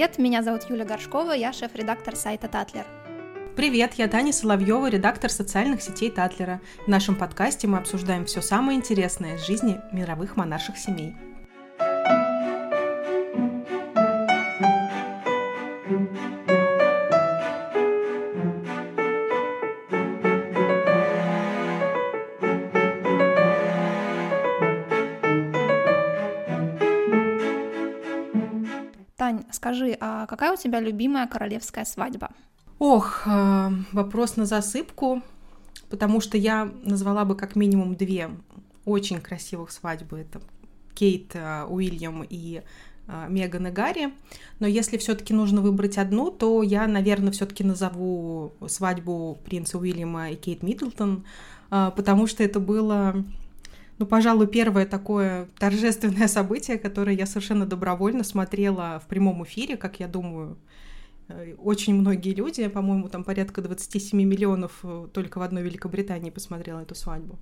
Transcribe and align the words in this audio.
Привет, 0.00 0.16
меня 0.16 0.42
зовут 0.42 0.62
Юля 0.70 0.86
Горшкова, 0.86 1.32
я 1.32 1.52
шеф-редактор 1.52 2.16
сайта 2.16 2.48
Татлер. 2.48 2.86
Привет, 3.54 3.92
я 3.98 4.08
Таня 4.08 4.32
Соловьева, 4.32 4.88
редактор 4.88 5.30
социальных 5.30 5.82
сетей 5.82 6.10
Татлера. 6.10 6.62
В 6.86 6.88
нашем 6.88 7.16
подкасте 7.16 7.68
мы 7.68 7.76
обсуждаем 7.76 8.24
все 8.24 8.40
самое 8.40 8.78
интересное 8.78 9.36
из 9.36 9.46
жизни 9.46 9.78
мировых 9.92 10.38
монарших 10.38 10.78
семей. 10.78 11.16
Скажи, 29.70 29.96
а 30.00 30.26
какая 30.26 30.52
у 30.52 30.56
тебя 30.56 30.80
любимая 30.80 31.28
королевская 31.28 31.84
свадьба? 31.84 32.30
Ох, 32.80 33.22
э, 33.26 33.70
вопрос 33.92 34.36
на 34.36 34.44
засыпку, 34.44 35.22
потому 35.90 36.20
что 36.20 36.36
я 36.36 36.72
назвала 36.82 37.24
бы 37.24 37.36
как 37.36 37.54
минимум 37.54 37.94
две 37.94 38.30
очень 38.84 39.20
красивых 39.20 39.70
свадьбы. 39.70 40.18
Это 40.18 40.40
Кейт, 40.94 41.30
э, 41.34 41.66
Уильям 41.68 42.26
и 42.28 42.62
э, 43.06 43.26
Меган 43.28 43.68
и 43.68 43.70
Гарри. 43.70 44.12
Но 44.58 44.66
если 44.66 44.98
все-таки 44.98 45.32
нужно 45.34 45.60
выбрать 45.60 45.98
одну, 45.98 46.32
то 46.32 46.64
я, 46.64 46.88
наверное, 46.88 47.30
все-таки 47.30 47.62
назову 47.62 48.52
свадьбу 48.66 49.38
принца 49.44 49.78
Уильяма 49.78 50.30
и 50.30 50.34
Кейт 50.34 50.64
Миддлтон, 50.64 51.24
потому 51.68 52.26
что 52.26 52.42
это 52.42 52.58
было 52.58 53.24
ну, 54.00 54.06
пожалуй, 54.06 54.46
первое 54.46 54.86
такое 54.86 55.46
торжественное 55.58 56.26
событие, 56.38 56.78
которое 56.78 57.14
я 57.14 57.26
совершенно 57.26 57.66
добровольно 57.66 58.24
смотрела 58.24 58.98
в 58.98 59.06
прямом 59.06 59.44
эфире, 59.44 59.76
как 59.76 60.00
я 60.00 60.08
думаю, 60.08 60.56
э, 61.28 61.54
очень 61.58 61.94
многие 61.94 62.34
люди, 62.34 62.66
по-моему, 62.68 63.10
там 63.10 63.24
порядка 63.24 63.60
27 63.60 64.18
миллионов 64.22 64.78
э, 64.84 65.06
только 65.12 65.38
в 65.38 65.42
одной 65.42 65.62
Великобритании 65.64 66.30
посмотрела 66.30 66.80
эту 66.80 66.94
свадьбу. 66.94 67.38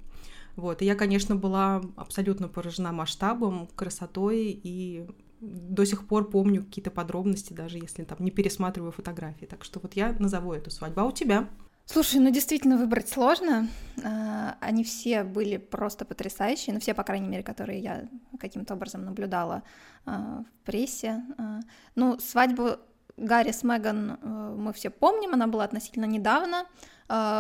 Вот. 0.56 0.82
И 0.82 0.84
я, 0.84 0.96
конечно, 0.96 1.36
была 1.36 1.80
абсолютно 1.94 2.48
поражена 2.48 2.90
масштабом, 2.90 3.68
красотой 3.76 4.50
и 4.50 5.06
до 5.40 5.86
сих 5.86 6.08
пор 6.08 6.28
помню 6.28 6.64
какие-то 6.64 6.90
подробности, 6.90 7.52
даже 7.52 7.78
если 7.78 8.02
там 8.02 8.18
не 8.18 8.32
пересматриваю 8.32 8.90
фотографии. 8.90 9.44
Так 9.44 9.62
что 9.62 9.78
вот 9.78 9.94
я 9.94 10.16
назову 10.18 10.52
эту 10.54 10.72
свадьбу. 10.72 11.02
А 11.02 11.04
у 11.04 11.12
тебя? 11.12 11.48
Слушай, 11.91 12.20
ну 12.20 12.31
действительно 12.31 12.77
выбрать 12.77 13.08
сложно. 13.08 13.67
А, 14.05 14.58
они 14.61 14.84
все 14.84 15.25
были 15.25 15.56
просто 15.56 16.05
потрясающие, 16.05 16.75
ну 16.75 16.81
все, 16.81 16.92
по 16.92 17.03
крайней 17.03 17.28
мере, 17.28 17.42
которые 17.42 17.81
я 17.81 18.08
каким-то 18.39 18.75
образом 18.75 19.06
наблюдала 19.06 19.62
а, 20.05 20.44
в 20.44 20.66
прессе. 20.66 21.25
А, 21.39 21.61
ну, 21.94 22.19
свадьбу 22.19 22.77
Гарри 23.16 23.53
с 23.53 23.64
Меган 23.64 24.19
э, 24.22 24.55
мы 24.56 24.72
все 24.72 24.91
помним, 24.91 25.34
она 25.34 25.47
была 25.47 25.64
относительно 25.64 26.05
недавно. 26.05 26.66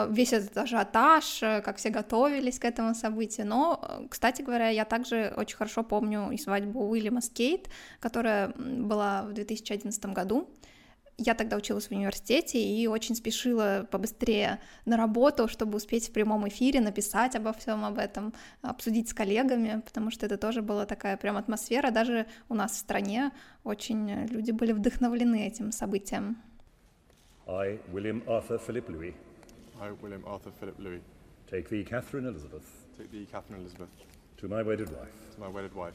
Весь 0.08 0.32
этот 0.32 0.56
ажиотаж, 0.56 1.42
э, 1.42 1.60
как 1.60 1.76
все 1.76 1.90
готовились 1.90 2.58
к 2.58 2.64
этому 2.64 2.94
событию. 2.94 3.46
Но, 3.46 3.78
э, 3.82 4.06
кстати 4.08 4.40
говоря, 4.40 4.70
я 4.70 4.84
также 4.86 5.32
очень 5.36 5.56
хорошо 5.56 5.84
помню 5.84 6.30
и 6.30 6.38
свадьбу 6.38 6.88
Уильяма 6.88 7.20
с 7.20 7.28
Кейт, 7.28 7.68
которая 8.00 8.48
была 8.56 9.22
в 9.22 9.34
2011 9.34 10.06
году. 10.06 10.48
Я 11.20 11.34
тогда 11.34 11.56
училась 11.56 11.88
в 11.88 11.90
университете 11.90 12.62
и 12.62 12.86
очень 12.86 13.16
спешила 13.16 13.88
побыстрее 13.90 14.60
на 14.84 14.96
работу, 14.96 15.48
чтобы 15.48 15.76
успеть 15.76 16.08
в 16.08 16.12
прямом 16.12 16.46
эфире 16.46 16.80
написать 16.80 17.34
обо 17.34 17.52
всем 17.52 17.84
об 17.84 17.98
этом, 17.98 18.32
обсудить 18.62 19.08
с 19.08 19.14
коллегами, 19.14 19.82
потому 19.84 20.12
что 20.12 20.26
это 20.26 20.38
тоже 20.38 20.62
была 20.62 20.86
такая 20.86 21.16
прям 21.16 21.36
атмосфера. 21.36 21.90
Даже 21.90 22.26
у 22.48 22.54
нас 22.54 22.70
в 22.70 22.76
стране 22.76 23.32
очень 23.64 24.26
люди 24.26 24.52
были 24.52 24.70
вдохновлены 24.70 25.44
этим 25.44 25.72
событием. 25.72 26.36
I, 27.48 27.80
William 27.92 28.24
Arthur 28.26 28.60
Philip 28.64 28.88
Louis. 28.88 29.14
I, 29.80 29.90
William 30.00 30.22
Arthur 30.24 30.52
Philip 30.60 30.78
Louis. 30.78 31.02
Take 31.50 31.68
thee, 31.68 31.82
Catherine 31.82 32.26
Elizabeth. 32.26 32.62
Take 32.96 33.10
thee, 33.10 33.26
Catherine 33.26 33.62
Elizabeth. 33.62 33.88
To 34.36 34.46
my 34.46 34.62
wedded 34.62 34.90
wife. 34.90 35.34
To 35.34 35.40
my 35.40 35.48
wedded 35.48 35.74
wife. 35.74 35.94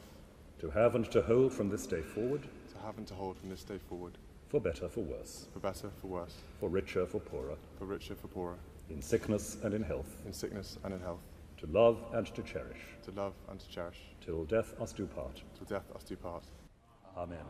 To 0.60 0.68
have 0.68 0.96
and 0.96 1.10
to 1.12 1.22
hold 1.22 1.50
from 1.52 1.70
this 1.70 1.86
day 1.86 2.02
forward. 2.02 2.42
To 2.42 2.78
have 2.84 2.98
and 2.98 3.06
to 3.06 3.14
hold 3.14 3.38
from 3.38 3.48
this 3.48 3.64
day 3.64 3.78
forward. 3.88 4.18
For 4.54 4.60
better, 4.60 4.88
for 4.88 5.00
worse. 5.00 5.48
For 5.52 5.58
better, 5.58 5.90
for 6.00 6.06
worse. 6.06 6.36
For 6.60 6.68
richer, 6.68 7.06
for 7.06 7.18
poorer. 7.18 7.56
For 7.76 7.86
richer, 7.86 8.14
for 8.14 8.28
poorer. 8.28 8.54
In 8.88 9.02
sickness 9.02 9.56
and 9.64 9.74
in 9.74 9.82
health. 9.82 10.06
In 10.26 10.32
sickness 10.32 10.78
and 10.84 10.94
in 10.94 11.00
health. 11.00 11.24
To 11.56 11.66
love 11.66 11.98
and 12.12 12.28
to 12.28 12.42
cherish. 12.42 12.78
To 13.06 13.10
love 13.20 13.32
and 13.50 13.58
to 13.58 13.68
cherish. 13.68 13.98
Till 14.24 14.44
death 14.44 14.80
us 14.80 14.92
do 14.92 15.06
part. 15.06 15.42
Till 15.56 15.66
death 15.66 15.90
us 15.96 16.04
do 16.04 16.14
part. 16.14 16.44
Amen. 17.16 17.40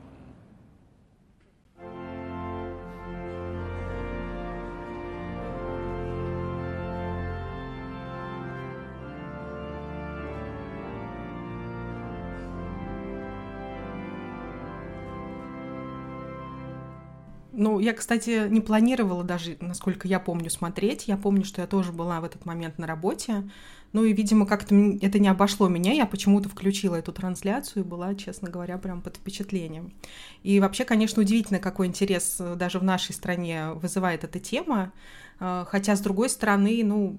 Ну, 17.65 17.79
я, 17.79 17.95
кстати, 17.95 18.47
не 18.51 18.61
планировала 18.61 19.25
даже, 19.25 19.57
насколько 19.59 20.07
я 20.07 20.21
помню, 20.21 20.51
смотреть. 20.51 21.09
Я 21.09 21.17
помню, 21.17 21.47
что 21.47 21.63
я 21.63 21.67
тоже 21.67 21.93
была 21.93 22.21
в 22.21 22.25
этот 22.25 22.45
момент 22.45 22.77
на 22.77 22.87
работе. 22.87 23.51
Ну 23.95 24.05
и, 24.05 24.13
видимо, 24.13 24.45
как-то 24.45 24.75
это 25.01 25.19
не 25.19 25.29
обошло 25.29 25.67
меня. 25.69 25.93
Я 25.93 26.05
почему-то 26.05 26.51
включила 26.51 26.97
эту 26.97 27.11
трансляцию 27.11 27.83
и 27.83 27.87
была, 27.87 28.15
честно 28.17 28.51
говоря, 28.51 28.77
прям 28.77 29.01
под 29.01 29.17
впечатлением. 29.17 29.95
И 30.43 30.61
вообще, 30.61 30.85
конечно, 30.85 31.23
удивительно, 31.23 31.59
какой 31.59 31.87
интерес 31.87 32.37
э, 32.39 32.55
даже 32.55 32.79
в 32.79 32.85
нашей 32.85 33.15
стране 33.15 33.71
вызывает 33.71 34.25
эта 34.25 34.39
тема. 34.39 34.93
Э, 35.41 35.65
хотя, 35.67 35.97
с 35.97 36.01
другой 36.01 36.29
стороны, 36.29 36.83
ну, 36.85 37.19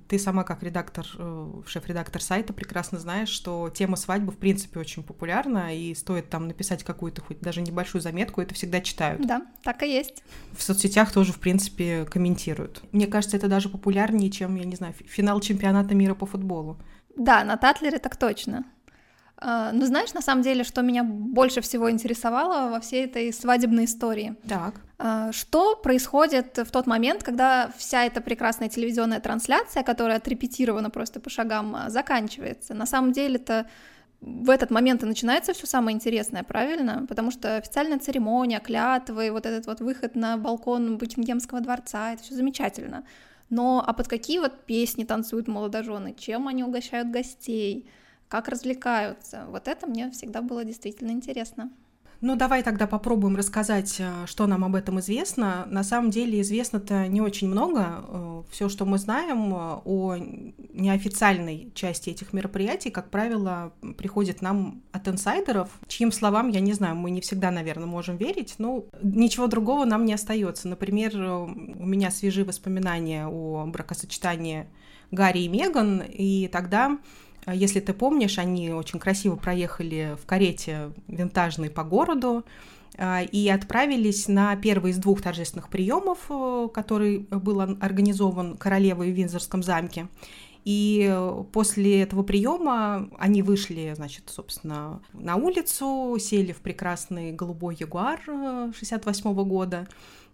ты 0.00 0.18
сама 0.18 0.44
как 0.44 0.62
редактор, 0.62 1.06
э, 1.18 1.62
шеф-редактор 1.66 2.22
сайта 2.22 2.52
прекрасно 2.52 2.98
знаешь, 2.98 3.28
что 3.28 3.70
тема 3.70 3.96
свадьбы 3.96 4.32
в 4.32 4.38
принципе 4.38 4.80
очень 4.80 5.02
популярна, 5.02 5.76
и 5.76 5.94
стоит 5.94 6.30
там 6.30 6.48
написать 6.48 6.84
какую-то 6.84 7.22
хоть 7.22 7.40
даже 7.40 7.62
небольшую 7.62 8.02
заметку, 8.02 8.40
это 8.40 8.54
всегда 8.54 8.80
читают. 8.80 9.26
Да, 9.26 9.46
так 9.62 9.82
и 9.82 9.92
есть. 9.92 10.22
В 10.56 10.62
соцсетях 10.62 11.12
тоже, 11.12 11.32
в 11.32 11.38
принципе, 11.38 12.04
комментируют. 12.04 12.82
Мне 12.92 13.06
кажется, 13.06 13.36
это 13.36 13.48
даже 13.48 13.68
популярнее, 13.68 14.30
чем, 14.30 14.56
я 14.56 14.64
не 14.64 14.76
знаю, 14.76 14.94
финал 14.94 15.40
чемпионата 15.40 15.94
мира 15.94 16.14
по 16.14 16.26
футболу. 16.26 16.78
Да, 17.16 17.44
на 17.44 17.56
Татлере 17.56 17.98
так 17.98 18.16
точно. 18.16 18.64
А, 19.36 19.72
ну, 19.72 19.84
знаешь, 19.86 20.14
на 20.14 20.22
самом 20.22 20.42
деле, 20.42 20.64
что 20.64 20.82
меня 20.82 21.02
больше 21.04 21.60
всего 21.60 21.90
интересовало 21.90 22.70
во 22.70 22.80
всей 22.80 23.04
этой 23.04 23.32
свадебной 23.32 23.84
истории? 23.84 24.36
Так. 24.48 24.74
А, 24.98 25.32
что 25.32 25.76
происходит 25.76 26.56
в 26.58 26.70
тот 26.70 26.86
момент, 26.86 27.22
когда 27.22 27.70
вся 27.76 28.04
эта 28.04 28.20
прекрасная 28.20 28.68
телевизионная 28.68 29.20
трансляция, 29.20 29.82
которая 29.82 30.18
отрепетирована 30.18 30.90
просто 30.90 31.20
по 31.20 31.30
шагам, 31.30 31.74
а, 31.74 31.90
заканчивается? 31.90 32.74
На 32.74 32.86
самом 32.86 33.12
деле 33.12 33.36
это 33.36 33.66
в 34.20 34.48
этот 34.48 34.70
момент 34.70 35.02
и 35.02 35.06
начинается 35.06 35.52
все 35.52 35.66
самое 35.66 35.94
интересное, 35.94 36.42
правильно? 36.42 37.04
Потому 37.08 37.30
что 37.30 37.56
официальная 37.56 37.98
церемония, 37.98 38.60
клятвы, 38.60 39.30
вот 39.30 39.44
этот 39.44 39.66
вот 39.66 39.80
выход 39.80 40.14
на 40.14 40.38
балкон 40.38 40.96
Букингемского 40.96 41.60
дворца, 41.60 42.12
это 42.12 42.22
все 42.22 42.34
замечательно. 42.34 43.04
Но 43.50 43.84
а 43.86 43.92
под 43.92 44.08
какие 44.08 44.38
вот 44.38 44.64
песни 44.64 45.04
танцуют 45.04 45.48
молодожены? 45.48 46.14
Чем 46.18 46.48
они 46.48 46.64
угощают 46.64 47.10
гостей? 47.10 47.86
Как 48.28 48.48
развлекаются. 48.48 49.46
Вот 49.50 49.68
это 49.68 49.86
мне 49.86 50.10
всегда 50.10 50.42
было 50.42 50.64
действительно 50.64 51.10
интересно. 51.10 51.70
Ну, 52.26 52.36
давай 52.36 52.62
тогда 52.62 52.86
попробуем 52.86 53.36
рассказать, 53.36 53.96
э, 53.98 54.24
что 54.24 54.46
нам 54.46 54.64
об 54.64 54.74
этом 54.76 54.98
известно. 55.00 55.66
На 55.68 55.84
самом 55.84 56.10
деле 56.10 56.40
известно-то 56.40 57.06
не 57.06 57.20
очень 57.20 57.48
много. 57.48 58.02
Э, 58.08 58.42
Все, 58.50 58.70
что 58.70 58.86
мы 58.86 58.96
знаем 58.96 59.54
э, 59.54 59.80
о 59.84 60.16
неофициальной 60.72 61.70
части 61.74 62.08
этих 62.08 62.32
мероприятий, 62.32 62.88
как 62.90 63.10
правило, 63.10 63.74
приходит 63.98 64.40
нам 64.40 64.82
от 64.90 65.06
инсайдеров, 65.06 65.68
чьим 65.86 66.12
словам, 66.12 66.48
я 66.48 66.60
не 66.60 66.72
знаю, 66.72 66.96
мы 66.96 67.10
не 67.10 67.20
всегда, 67.20 67.50
наверное, 67.50 67.86
можем 67.86 68.16
верить, 68.16 68.54
но 68.56 68.84
ничего 69.02 69.46
другого 69.46 69.84
нам 69.84 70.06
не 70.06 70.14
остается. 70.14 70.66
Например, 70.66 71.14
у 71.16 71.86
меня 71.86 72.10
свежие 72.10 72.46
воспоминания 72.46 73.26
о 73.26 73.66
бракосочетании 73.66 74.66
Гарри 75.10 75.40
и 75.40 75.48
Меган, 75.48 76.02
и 76.02 76.48
тогда 76.48 76.98
если 77.52 77.80
ты 77.80 77.92
помнишь, 77.92 78.38
они 78.38 78.70
очень 78.70 78.98
красиво 78.98 79.36
проехали 79.36 80.16
в 80.22 80.26
карете 80.26 80.92
винтажной 81.08 81.70
по 81.70 81.84
городу 81.84 82.44
а, 82.96 83.22
и 83.22 83.48
отправились 83.48 84.28
на 84.28 84.54
первый 84.56 84.92
из 84.92 84.98
двух 84.98 85.20
торжественных 85.20 85.68
приемов, 85.68 86.18
э, 86.28 86.68
который 86.72 87.26
был 87.30 87.60
организован 87.60 88.56
королевой 88.56 89.10
в 89.10 89.14
Винзорском 89.14 89.62
замке. 89.62 90.08
И 90.64 91.14
после 91.52 92.02
этого 92.02 92.22
приема 92.22 93.10
они 93.18 93.42
вышли, 93.42 93.92
значит, 93.94 94.30
собственно, 94.30 95.02
на 95.12 95.36
улицу, 95.36 96.16
сели 96.18 96.52
в 96.52 96.58
прекрасный 96.58 97.32
голубой 97.32 97.76
ягуар 97.78 98.20
68 98.24 99.30
э, 99.30 99.44
года, 99.44 99.86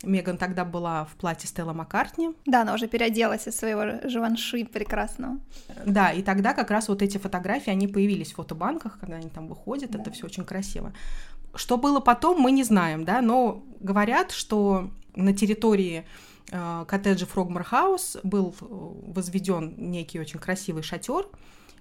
Меган 0.02 0.38
тогда 0.38 0.64
была 0.64 1.04
в 1.04 1.14
платье 1.16 1.46
Стелла 1.48 1.72
Маккартни. 1.72 2.30
Да, 2.46 2.62
она 2.62 2.74
уже 2.74 2.88
переоделась 2.88 3.46
из 3.46 3.56
своего 3.56 4.08
живанши 4.08 4.64
прекрасного. 4.64 5.38
Да, 5.84 6.10
и 6.10 6.22
тогда 6.22 6.54
как 6.54 6.70
раз 6.70 6.88
вот 6.88 7.02
эти 7.02 7.18
фотографии, 7.18 7.70
они 7.70 7.86
появились 7.86 8.32
в 8.32 8.36
фотобанках, 8.36 8.98
когда 8.98 9.16
они 9.16 9.28
там 9.28 9.46
выходят, 9.46 9.90
да. 9.90 10.00
это 10.00 10.10
все 10.10 10.26
очень 10.26 10.44
красиво. 10.44 10.92
Что 11.54 11.76
было 11.76 12.00
потом, 12.00 12.40
мы 12.40 12.52
не 12.52 12.62
знаем, 12.62 13.04
да, 13.04 13.20
но 13.20 13.62
говорят, 13.80 14.30
что 14.30 14.90
на 15.14 15.34
территории 15.34 16.06
э, 16.50 16.84
коттеджа 16.86 17.26
Фрогмар 17.26 17.64
Хаус 17.64 18.16
был 18.22 18.54
э, 18.60 18.64
возведен 18.68 19.74
некий 19.76 20.20
очень 20.20 20.38
красивый 20.38 20.82
шатер, 20.82 21.26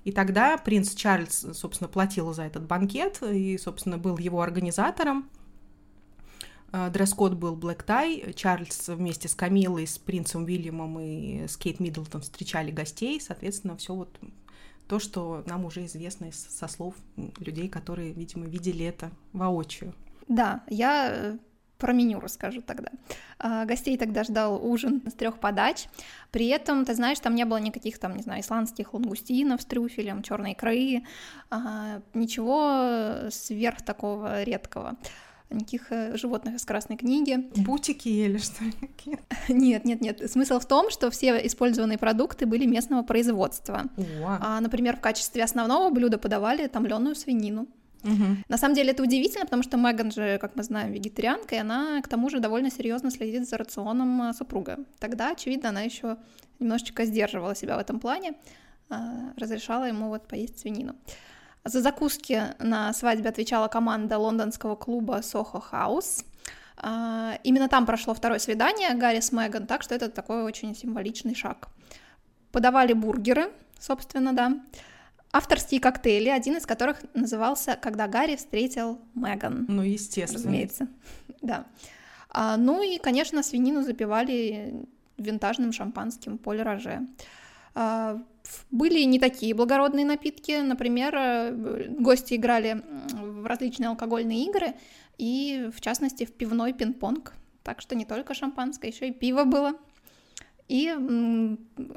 и 0.04 0.12
тогда 0.12 0.57
принц 0.57 0.94
Чарльз, 0.94 1.45
собственно, 1.54 1.88
платил 1.88 2.33
за 2.33 2.44
этот 2.44 2.66
банкет 2.66 3.21
и, 3.21 3.57
собственно, 3.57 3.98
был 3.98 4.18
его 4.18 4.42
организатором. 4.42 5.30
Э, 6.71 6.89
дресс-код 6.89 7.33
был 7.33 7.56
Black 7.57 7.86
Tie. 7.86 8.33
Чарльз 8.33 8.88
вместе 8.88 9.27
с 9.27 9.36
Камилой, 9.36 9.88
с 9.88 9.98
принцем 9.98 10.44
Уильямом 10.44 11.00
и 11.00 11.48
с 11.48 11.57
Кейт 11.57 11.80
Миддлтон 11.80 12.21
встречали 12.21 12.71
гостей. 12.71 13.19
Соответственно, 13.19 13.75
все 13.77 13.94
вот 13.94 14.18
то, 14.88 15.00
что 15.00 15.44
нам 15.45 15.66
уже 15.66 15.86
известно 15.86 16.31
со 16.31 16.68
слов 16.68 16.95
людей, 17.39 17.69
которые, 17.69 18.12
видимо, 18.12 18.45
видели 18.48 18.86
это 18.86 19.12
воочию. 19.33 19.94
Да, 20.27 20.63
я 20.68 21.12
э, 21.12 21.38
про 21.79 21.93
меню 21.93 22.19
расскажу 22.19 22.61
тогда. 22.61 22.91
А, 23.39 23.65
гостей 23.65 23.97
тогда 23.97 24.23
ждал 24.23 24.63
ужин 24.63 25.01
с 25.07 25.13
трех 25.13 25.39
подач. 25.39 25.85
При 26.29 26.47
этом, 26.47 26.85
ты 26.85 26.93
знаешь, 26.93 27.19
там 27.19 27.33
не 27.33 27.45
было 27.45 27.57
никаких 27.57 27.97
там, 27.97 28.15
не 28.15 28.21
знаю, 28.21 28.41
исландских 28.41 28.93
лангустинов 28.93 29.61
с 29.61 29.65
трюфелем, 29.65 30.21
черной 30.21 30.51
икры, 30.51 31.03
а, 31.49 32.01
ничего 32.13 33.29
сверх 33.31 33.81
такого 33.81 34.43
редкого 34.43 34.97
никаких 35.49 35.91
э, 35.91 36.15
животных 36.15 36.55
из 36.55 36.65
Красной 36.65 36.95
книги. 36.95 37.49
Бутики 37.55 38.07
ели, 38.07 38.37
что 38.37 38.63
ли? 38.63 38.73
Нет, 39.49 39.83
нет, 39.85 40.01
нет. 40.01 40.31
Смысл 40.31 40.59
в 40.59 40.65
том, 40.67 40.91
что 40.91 41.09
все 41.09 41.45
использованные 41.47 41.97
продукты 41.97 42.45
были 42.45 42.65
местного 42.65 43.01
производства. 43.01 43.85
О. 43.97 44.37
А, 44.41 44.61
например, 44.61 44.95
в 44.97 45.01
качестве 45.01 45.43
основного 45.43 45.89
блюда 45.89 46.17
подавали 46.17 46.67
томленую 46.67 47.15
свинину. 47.15 47.67
Угу. 48.03 48.43
На 48.47 48.57
самом 48.57 48.75
деле 48.75 48.91
это 48.91 49.03
удивительно, 49.03 49.45
потому 49.45 49.63
что 49.63 49.77
Меган 49.77 50.11
же, 50.11 50.37
как 50.37 50.55
мы 50.55 50.63
знаем, 50.63 50.91
вегетарианка, 50.91 51.55
и 51.55 51.59
она 51.59 52.01
к 52.01 52.07
тому 52.07 52.29
же 52.29 52.39
довольно 52.39 52.71
серьезно 52.71 53.11
следит 53.11 53.47
за 53.47 53.57
рационом 53.57 54.21
э, 54.21 54.33
супруга. 54.33 54.77
Тогда, 54.99 55.31
очевидно, 55.31 55.69
она 55.69 55.81
еще 55.81 56.17
немножечко 56.59 57.05
сдерживала 57.05 57.55
себя 57.55 57.75
в 57.75 57.79
этом 57.79 57.99
плане, 57.99 58.33
а, 58.89 59.33
разрешала 59.37 59.85
ему 59.85 60.07
вот 60.09 60.27
поесть 60.27 60.59
свинину. 60.59 60.95
За 61.65 61.81
закуски 61.81 62.41
на 62.59 62.93
свадьбе 62.93 63.29
отвечала 63.29 63.67
команда 63.67 64.17
лондонского 64.17 64.75
клуба 64.75 65.19
Soho 65.19 65.61
House. 65.71 66.25
А, 66.77 67.37
именно 67.43 67.67
там 67.67 67.85
прошло 67.85 68.13
второе 68.13 68.39
свидание 68.39 68.93
Гарри 68.93 69.19
с 69.19 69.31
Меган, 69.31 69.67
так 69.67 69.83
что 69.83 69.93
это 69.93 70.09
такой 70.09 70.43
очень 70.43 70.75
символичный 70.75 71.35
шаг. 71.35 71.67
Подавали 72.51 72.93
бургеры, 72.93 73.51
собственно, 73.79 74.33
да. 74.33 74.59
Авторские 75.31 75.79
коктейли, 75.79 76.29
один 76.29 76.57
из 76.57 76.65
которых 76.65 77.01
назывался 77.13 77.77
«Когда 77.79 78.07
Гарри 78.07 78.35
встретил 78.35 78.99
Меган». 79.13 79.65
Ну, 79.67 79.83
естественно. 79.83 80.43
Разумеется, 80.43 80.87
да. 81.41 81.65
А, 82.31 82.57
ну 82.57 82.81
и, 82.81 82.97
конечно, 82.97 83.43
свинину 83.43 83.83
запивали 83.83 84.87
винтажным 85.17 85.71
шампанским 85.71 86.37
Поль 86.37 86.61
Роже. 86.61 87.07
А, 87.75 88.19
были 88.71 89.03
не 89.03 89.19
такие 89.19 89.53
благородные 89.53 90.05
напитки, 90.05 90.59
например, 90.61 91.15
э, 91.15 91.87
гости 91.89 92.33
играли 92.33 92.81
в 93.13 93.45
различные 93.45 93.89
алкогольные 93.89 94.45
игры, 94.45 94.73
и 95.17 95.69
в 95.75 95.81
частности 95.81 96.25
в 96.25 96.33
пивной 96.33 96.73
пинг-понг, 96.73 97.33
так 97.63 97.81
что 97.81 97.95
не 97.95 98.05
только 98.05 98.33
шампанское, 98.33 98.89
еще 98.89 99.09
и 99.09 99.13
пиво 99.13 99.43
было. 99.43 99.73
И 100.69 100.95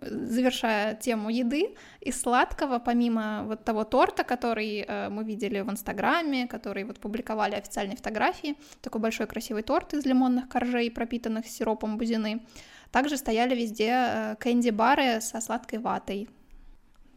завершая 0.01 0.95
тему 0.95 1.29
еды, 1.29 1.75
из 2.01 2.21
сладкого, 2.21 2.79
помимо 2.79 3.45
вот 3.45 3.65
того 3.65 3.85
торта, 3.85 4.25
который 4.25 4.87
э, 4.89 5.11
мы 5.11 5.25
видели 5.25 5.61
в 5.61 5.71
Инстаграме, 5.71 6.47
который 6.47 6.85
вот 6.85 6.99
публиковали 6.99 7.55
официальные 7.55 7.97
фотографии, 7.97 8.57
такой 8.81 9.03
большой 9.03 9.27
красивый 9.27 9.63
торт 9.63 9.93
из 9.93 10.07
лимонных 10.07 10.49
коржей, 10.49 10.91
пропитанных 10.91 11.47
сиропом 11.47 11.99
бузины, 11.99 12.47
также 12.91 13.19
стояли 13.19 13.55
везде 13.55 13.91
э, 13.91 14.37
кэнди-бары 14.41 15.21
со 15.21 15.43
сладкой 15.43 15.79
ватой. 15.79 16.31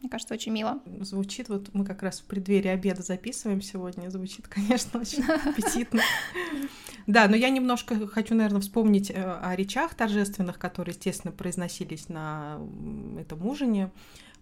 Мне 0.00 0.10
кажется, 0.10 0.34
очень 0.34 0.52
мило. 0.52 0.80
Звучит, 1.00 1.48
вот 1.48 1.70
мы 1.72 1.84
как 1.84 2.02
раз 2.02 2.20
в 2.20 2.24
преддверии 2.24 2.68
обеда 2.68 3.02
записываем 3.02 3.62
сегодня, 3.62 4.10
звучит, 4.10 4.46
конечно, 4.48 5.00
очень 5.00 5.24
аппетитно. 5.44 6.02
Да, 7.06 7.28
но 7.28 7.36
я 7.36 7.50
немножко 7.50 8.06
хочу, 8.06 8.34
наверное, 8.34 8.60
вспомнить 8.60 9.10
э, 9.10 9.14
о 9.14 9.54
речах 9.56 9.94
торжественных, 9.94 10.58
которые, 10.58 10.94
естественно, 10.94 11.32
произносились 11.32 12.08
на 12.08 12.58
этом 13.18 13.46
ужине. 13.46 13.90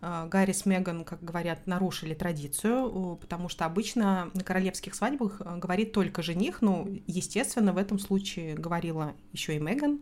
Э, 0.00 0.26
Гарри 0.28 0.52
с 0.52 0.66
Меган, 0.66 1.04
как 1.04 1.22
говорят, 1.22 1.66
нарушили 1.66 2.14
традицию, 2.14 3.16
потому 3.20 3.48
что 3.48 3.64
обычно 3.64 4.30
на 4.34 4.42
королевских 4.42 4.94
свадьбах 4.94 5.40
говорит 5.40 5.92
только 5.92 6.22
жених, 6.22 6.62
ну, 6.62 6.88
естественно, 7.06 7.72
в 7.72 7.78
этом 7.78 7.98
случае 7.98 8.54
говорила 8.54 9.14
еще 9.32 9.56
и 9.56 9.60
Меган. 9.60 10.00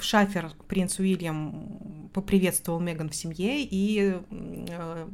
Шафер, 0.00 0.52
принц 0.68 0.98
Уильям, 0.98 2.10
поприветствовал 2.12 2.80
Меган 2.80 3.10
в 3.10 3.14
семье, 3.14 3.62
и 3.62 4.16
э, 4.30 5.08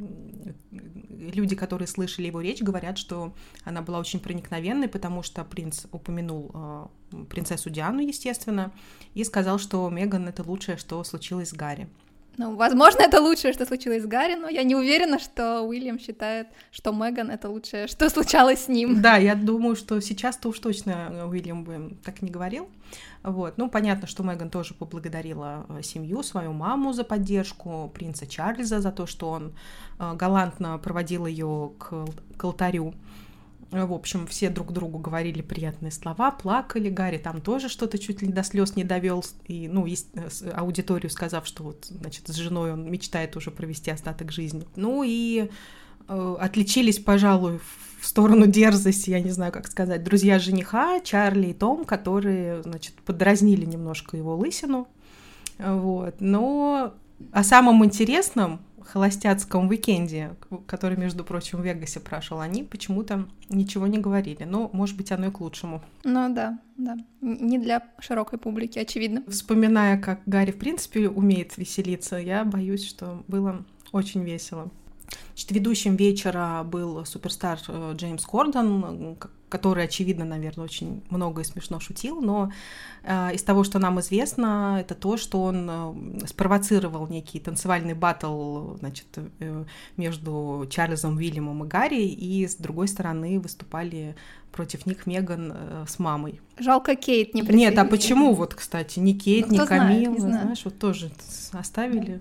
люди, 0.70 1.56
которые 1.56 1.88
слышали 1.88 2.26
его 2.26 2.40
речь, 2.40 2.62
говорят, 2.62 2.98
что 2.98 3.34
она 3.64 3.82
была 3.82 3.98
очень 3.98 4.20
проникновенной, 4.20 4.88
потому 4.88 5.22
что 5.22 5.44
принц 5.44 5.86
упомянул 5.92 6.50
э, 6.54 6.86
принцессу 7.28 7.70
Диану, 7.70 8.00
естественно, 8.00 8.72
и 9.14 9.24
сказал, 9.24 9.58
что 9.58 9.88
Меган— 9.90 10.28
это 10.28 10.42
лучшее, 10.42 10.76
что 10.76 11.02
случилось 11.04 11.50
с 11.50 11.54
Гарри. 11.54 11.88
Ну, 12.36 12.56
возможно, 12.56 13.02
это 13.02 13.20
лучшее, 13.20 13.52
что 13.52 13.64
случилось 13.64 14.02
с 14.02 14.06
Гарри, 14.06 14.34
но 14.34 14.48
я 14.48 14.64
не 14.64 14.74
уверена, 14.74 15.18
что 15.18 15.62
Уильям 15.62 15.98
считает, 15.98 16.48
что 16.72 16.92
Меган 16.92 17.30
это 17.30 17.48
лучшее, 17.48 17.86
что 17.86 18.10
случалось 18.10 18.64
с 18.64 18.68
ним. 18.68 19.00
Да, 19.00 19.16
я 19.16 19.34
думаю, 19.34 19.76
что 19.76 20.00
сейчас-то 20.00 20.48
уж 20.48 20.58
точно 20.58 21.26
Уильям 21.28 21.64
бы 21.64 21.96
так 22.04 22.22
не 22.22 22.30
говорил. 22.30 22.68
Вот. 23.22 23.56
Ну, 23.56 23.70
понятно, 23.70 24.06
что 24.06 24.22
Меган 24.22 24.50
тоже 24.50 24.74
поблагодарила 24.74 25.66
э, 25.68 25.82
семью, 25.82 26.22
свою 26.22 26.52
маму 26.52 26.92
за 26.92 27.04
поддержку, 27.04 27.90
принца 27.94 28.26
Чарльза 28.26 28.80
за 28.80 28.92
то, 28.92 29.06
что 29.06 29.30
он 29.30 29.54
э, 29.98 30.14
галантно 30.14 30.78
проводил 30.78 31.26
ее 31.26 31.72
к, 31.78 32.06
к 32.36 32.44
алтарю. 32.44 32.94
В 33.82 33.92
общем, 33.92 34.28
все 34.28 34.50
друг 34.50 34.72
другу 34.72 34.98
говорили 34.98 35.42
приятные 35.42 35.90
слова, 35.90 36.30
плакали. 36.30 36.88
Гарри 36.88 37.18
там 37.18 37.40
тоже 37.40 37.68
что-то 37.68 37.98
чуть 37.98 38.22
ли 38.22 38.28
до 38.28 38.44
слез 38.44 38.76
не 38.76 38.84
довел. 38.84 39.24
И, 39.46 39.66
ну, 39.66 39.84
есть 39.84 40.08
э, 40.14 40.50
аудиторию 40.50 41.10
сказав, 41.10 41.44
что 41.44 41.64
вот, 41.64 41.86
значит, 41.86 42.28
с 42.28 42.34
женой 42.34 42.72
он 42.72 42.88
мечтает 42.88 43.36
уже 43.36 43.50
провести 43.50 43.90
остаток 43.90 44.30
жизни. 44.30 44.64
Ну 44.76 45.02
и 45.04 45.50
э, 46.06 46.36
отличились, 46.38 47.00
пожалуй, 47.00 47.58
в 48.00 48.06
сторону 48.06 48.46
дерзости, 48.46 49.10
я 49.10 49.20
не 49.20 49.30
знаю, 49.30 49.50
как 49.50 49.66
сказать, 49.66 50.04
друзья 50.04 50.38
жениха, 50.38 51.00
Чарли 51.00 51.48
и 51.48 51.54
Том, 51.54 51.84
которые, 51.84 52.62
значит, 52.62 52.94
подразнили 52.94 53.64
немножко 53.64 54.16
его 54.16 54.36
лысину. 54.36 54.86
Вот. 55.58 56.16
Но 56.20 56.94
о 57.32 57.42
самом 57.42 57.84
интересном 57.84 58.60
холостяцком 58.84 59.68
уикенде, 59.68 60.36
который, 60.66 60.96
между 60.96 61.24
прочим, 61.24 61.58
в 61.60 61.64
Вегасе 61.64 62.00
прошел, 62.00 62.40
они 62.40 62.62
почему-то 62.62 63.26
ничего 63.48 63.86
не 63.86 63.98
говорили. 63.98 64.44
Но, 64.44 64.70
может 64.72 64.96
быть, 64.96 65.12
оно 65.12 65.26
и 65.26 65.30
к 65.30 65.40
лучшему. 65.40 65.82
Ну 66.04 66.34
да, 66.34 66.58
да. 66.76 66.96
Не 67.20 67.58
для 67.58 67.82
широкой 67.98 68.38
публики, 68.38 68.78
очевидно. 68.78 69.22
Вспоминая, 69.28 69.98
как 69.98 70.20
Гарри, 70.26 70.52
в 70.52 70.58
принципе, 70.58 71.08
умеет 71.08 71.56
веселиться, 71.56 72.16
я 72.16 72.44
боюсь, 72.44 72.86
что 72.86 73.24
было 73.28 73.64
очень 73.92 74.24
весело. 74.24 74.70
Значит, 75.34 75.50
ведущим 75.50 75.96
вечера 75.96 76.62
был 76.64 77.04
суперстар 77.04 77.58
э, 77.66 77.94
Джеймс 77.96 78.24
Кордон, 78.24 79.18
который, 79.48 79.84
очевидно, 79.84 80.24
наверное, 80.24 80.64
очень 80.64 81.02
много 81.10 81.42
и 81.42 81.44
смешно 81.44 81.80
шутил, 81.80 82.20
но 82.20 82.52
э, 83.02 83.34
из 83.34 83.42
того, 83.42 83.64
что 83.64 83.80
нам 83.80 83.98
известно, 83.98 84.78
это 84.80 84.94
то, 84.94 85.16
что 85.16 85.42
он 85.42 85.68
э, 86.22 86.26
спровоцировал 86.28 87.08
некий 87.08 87.40
танцевальный 87.40 87.94
батл 87.94 88.76
значит, 88.76 89.06
между 89.96 90.68
Чарльзом, 90.70 91.16
Уильямом 91.16 91.64
и 91.64 91.66
Гарри, 91.66 92.04
и 92.04 92.46
с 92.46 92.54
другой 92.54 92.86
стороны 92.86 93.40
выступали 93.40 94.14
против 94.52 94.86
них 94.86 95.04
Меган 95.04 95.52
с 95.88 95.98
мамой. 95.98 96.40
Жалко 96.58 96.94
Кейт 96.94 97.34
не 97.34 97.42
Нет, 97.42 97.76
а 97.76 97.84
почему 97.84 98.34
вот, 98.34 98.54
кстати, 98.54 99.00
ни 99.00 99.14
Кейт, 99.14 99.48
ну, 99.48 99.54
ни 99.54 99.66
Камила, 99.66 100.20
знаешь, 100.20 100.64
вот 100.64 100.78
тоже 100.78 101.10
оставили. 101.50 102.20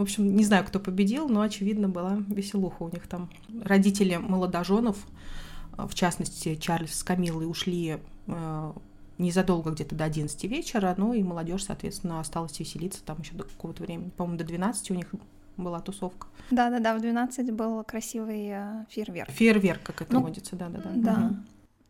В 0.00 0.02
общем, 0.02 0.34
не 0.34 0.46
знаю, 0.46 0.64
кто 0.64 0.80
победил, 0.80 1.28
но, 1.28 1.42
очевидно, 1.42 1.86
была 1.86 2.16
веселуха 2.28 2.84
у 2.84 2.88
них 2.88 3.06
там. 3.06 3.28
Родители 3.62 4.16
молодоженов, 4.16 4.96
э, 5.76 5.86
в 5.86 5.94
частности, 5.94 6.54
Чарльз 6.54 6.94
с 6.94 7.04
Камилой, 7.04 7.44
ушли 7.44 7.98
э, 8.26 8.72
незадолго 9.18 9.72
где-то 9.72 9.94
до 9.94 10.04
11 10.04 10.42
вечера, 10.44 10.94
ну 10.96 11.12
и 11.12 11.22
молодежь, 11.22 11.64
соответственно, 11.64 12.18
осталась 12.18 12.58
веселиться 12.58 13.04
там 13.04 13.20
еще 13.20 13.34
до 13.34 13.44
какого-то 13.44 13.82
времени. 13.82 14.08
По-моему, 14.16 14.38
до 14.38 14.44
12 14.44 14.90
у 14.90 14.94
них 14.94 15.14
была 15.58 15.80
тусовка. 15.80 16.28
Да-да-да, 16.50 16.96
в 16.96 17.02
12 17.02 17.50
был 17.52 17.84
красивый 17.84 18.52
э, 18.52 18.86
фейерверк. 18.88 19.28
Фейерверк, 19.28 19.82
как 19.82 20.00
это 20.00 20.14
ну, 20.14 20.22
водится, 20.22 20.56
да-да-да. 20.56 20.90
Да. 20.94 21.26
Угу. 21.26 21.36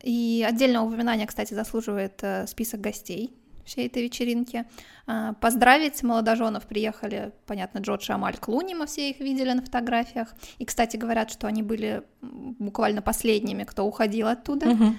И 0.02 0.44
отдельное 0.48 0.80
упоминание, 0.80 1.28
кстати, 1.28 1.54
заслуживает 1.54 2.24
список 2.48 2.80
гостей 2.80 3.32
всей 3.70 3.86
этой 3.86 4.02
вечеринки. 4.02 4.66
А, 5.06 5.32
поздравить 5.34 6.02
молодоженов 6.02 6.66
приехали, 6.66 7.32
понятно, 7.46 7.78
Джордж 7.78 8.10
и 8.10 8.12
Амаль 8.12 8.36
Клуни, 8.36 8.74
мы 8.74 8.86
все 8.86 9.10
их 9.10 9.20
видели 9.20 9.52
на 9.52 9.62
фотографиях. 9.62 10.34
И, 10.58 10.64
кстати, 10.64 10.96
говорят, 10.96 11.30
что 11.30 11.46
они 11.46 11.62
были 11.62 12.02
буквально 12.20 13.00
последними, 13.02 13.64
кто 13.64 13.86
уходил 13.86 14.26
оттуда. 14.26 14.70
Угу. 14.70 14.94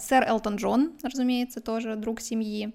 Сэр 0.00 0.24
Элтон 0.28 0.56
Джон, 0.56 0.92
разумеется, 1.02 1.60
тоже 1.60 1.96
друг 1.96 2.20
семьи. 2.20 2.74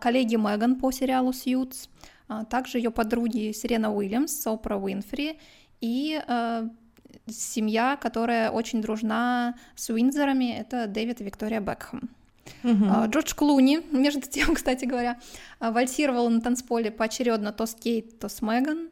Коллеги 0.00 0.36
Меган 0.36 0.76
по 0.76 0.92
сериалу 0.92 1.32
«Сьюз». 1.32 1.90
Также 2.48 2.78
ее 2.78 2.90
подруги 2.90 3.52
Сирена 3.52 3.92
Уильямс, 3.92 4.32
Сопра 4.40 4.76
Уинфри 4.76 5.38
и 5.80 6.22
семья, 7.26 7.96
которая 8.00 8.50
очень 8.50 8.80
дружна 8.80 9.56
с 9.74 9.90
Уинзорами, 9.90 10.52
это 10.52 10.86
Дэвид 10.86 11.20
и 11.20 11.24
Виктория 11.24 11.60
Бекхэм. 11.60 12.08
Угу. 12.62 13.06
Джордж 13.06 13.34
Клуни, 13.34 13.80
между 13.92 14.22
тем, 14.22 14.54
кстати 14.54 14.84
говоря, 14.84 15.18
а, 15.58 15.70
вальсировал 15.70 16.28
на 16.28 16.40
танцполе 16.40 16.90
поочередно 16.90 17.52
то 17.52 17.66
с 17.66 17.74
Кейт, 17.74 18.18
то 18.18 18.28
с 18.28 18.42
Меган. 18.42 18.90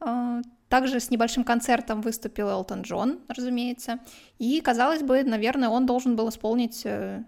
А, 0.00 0.40
также 0.70 1.00
с 1.00 1.10
небольшим 1.10 1.42
концертом 1.42 2.00
выступил 2.00 2.48
Элтон 2.48 2.82
Джон, 2.82 3.18
разумеется. 3.26 3.98
И, 4.38 4.60
казалось 4.60 5.02
бы, 5.02 5.24
наверное, 5.24 5.68
он 5.68 5.84
должен 5.84 6.14
был 6.14 6.28
исполнить 6.28 6.82
э, 6.84 7.24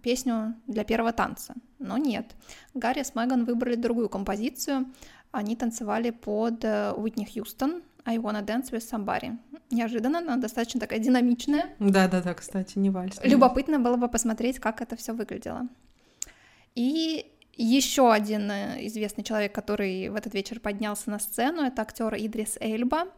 песню 0.00 0.54
для 0.66 0.82
первого 0.82 1.12
танца. 1.12 1.54
Но 1.78 1.98
нет. 1.98 2.34
Гарри 2.72 3.02
с 3.02 3.14
Меган 3.14 3.44
выбрали 3.44 3.74
другую 3.74 4.08
композицию. 4.08 4.86
Они 5.30 5.56
танцевали 5.56 6.08
под 6.08 6.64
э, 6.64 6.92
Уитни 6.96 7.26
Хьюстон 7.26 7.82
I 8.06 8.16
Wanna 8.16 8.42
Dance 8.42 8.70
with 8.70 8.90
Somebody. 8.90 9.36
Неожиданно, 9.70 10.20
но 10.20 10.36
достаточно 10.36 10.80
такая 10.80 10.98
динамичная. 10.98 11.70
Да-да-да, 11.78 12.34
кстати, 12.34 12.78
не 12.78 12.90
вальс. 12.90 13.18
Любопытно 13.22 13.80
было 13.80 13.96
бы 13.96 14.08
посмотреть, 14.08 14.58
как 14.58 14.80
это 14.80 14.96
все 14.96 15.12
выглядело. 15.12 15.68
И 16.74 17.32
еще 17.56 18.12
один 18.12 18.50
э, 18.50 18.86
известный 18.86 19.24
человек, 19.24 19.54
который 19.54 20.10
в 20.10 20.14
этот 20.14 20.34
вечер 20.34 20.60
поднялся 20.60 21.10
на 21.10 21.18
сцену, 21.18 21.62
это 21.62 21.82
актер 21.82 22.14
Идрис 22.14 22.58
Эльба. 22.60 23.08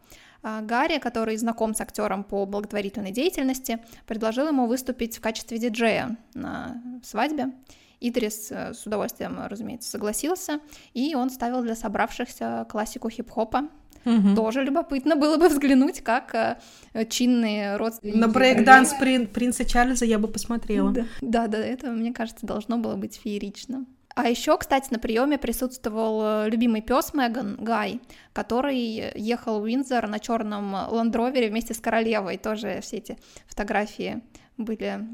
А, 0.42 0.62
Гарри, 0.62 0.98
который 0.98 1.36
знаком 1.36 1.74
с 1.74 1.80
актером 1.80 2.22
по 2.22 2.46
благотворительной 2.46 3.10
деятельности, 3.10 3.80
предложил 4.06 4.46
ему 4.46 4.66
выступить 4.66 5.18
в 5.18 5.20
качестве 5.20 5.58
диджея 5.58 6.16
на 6.34 6.80
свадьбе. 7.02 7.52
Идрис 8.00 8.52
э, 8.52 8.74
с 8.74 8.86
удовольствием, 8.86 9.40
разумеется, 9.44 9.90
согласился, 9.90 10.60
и 10.94 11.16
он 11.16 11.30
ставил 11.30 11.62
для 11.62 11.74
собравшихся 11.74 12.64
классику 12.70 13.10
хип-хопа 13.10 13.68
Угу. 14.08 14.34
Тоже 14.34 14.64
любопытно 14.64 15.16
было 15.16 15.36
бы 15.36 15.48
взглянуть, 15.54 16.00
как 16.00 16.34
э, 16.34 17.04
чинные 17.06 17.76
родственники... 17.76 18.16
На 18.16 18.28
брейк-данс 18.28 18.94
при... 18.98 19.26
принца 19.26 19.64
Чарльза 19.64 20.04
я 20.04 20.18
бы 20.18 20.28
посмотрела. 20.28 20.90
Да. 20.92 21.04
да, 21.20 21.46
да, 21.46 21.58
это, 21.58 21.90
мне 21.90 22.12
кажется, 22.12 22.46
должно 22.46 22.78
было 22.78 22.96
быть 22.96 23.20
феерично. 23.22 23.84
А 24.14 24.28
еще, 24.28 24.56
кстати, 24.58 24.88
на 24.90 24.98
приеме 24.98 25.38
присутствовал 25.38 26.46
э, 26.46 26.50
любимый 26.50 26.80
пес 26.80 27.14
Меган 27.14 27.56
Гай, 27.60 28.00
который 28.32 29.12
ехал 29.14 29.60
в 29.60 29.64
Уинзор 29.64 30.08
на 30.08 30.18
черном 30.18 30.74
ландровере 30.74 31.50
вместе 31.50 31.74
с 31.74 31.78
королевой. 31.78 32.38
Тоже 32.38 32.80
все 32.80 32.96
эти 32.96 33.18
фотографии 33.46 34.22
были 34.56 35.06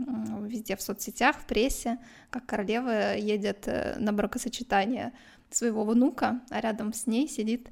везде 0.46 0.74
в 0.76 0.80
соцсетях, 0.80 1.36
в 1.36 1.46
прессе, 1.46 1.98
как 2.30 2.46
королева 2.46 3.14
едет 3.14 3.64
э, 3.66 3.96
на 3.98 4.12
бракосочетание 4.12 5.12
своего 5.50 5.84
внука, 5.84 6.40
а 6.50 6.60
рядом 6.60 6.92
с 6.92 7.06
ней 7.06 7.28
сидит 7.28 7.68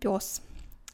пес. 0.00 0.42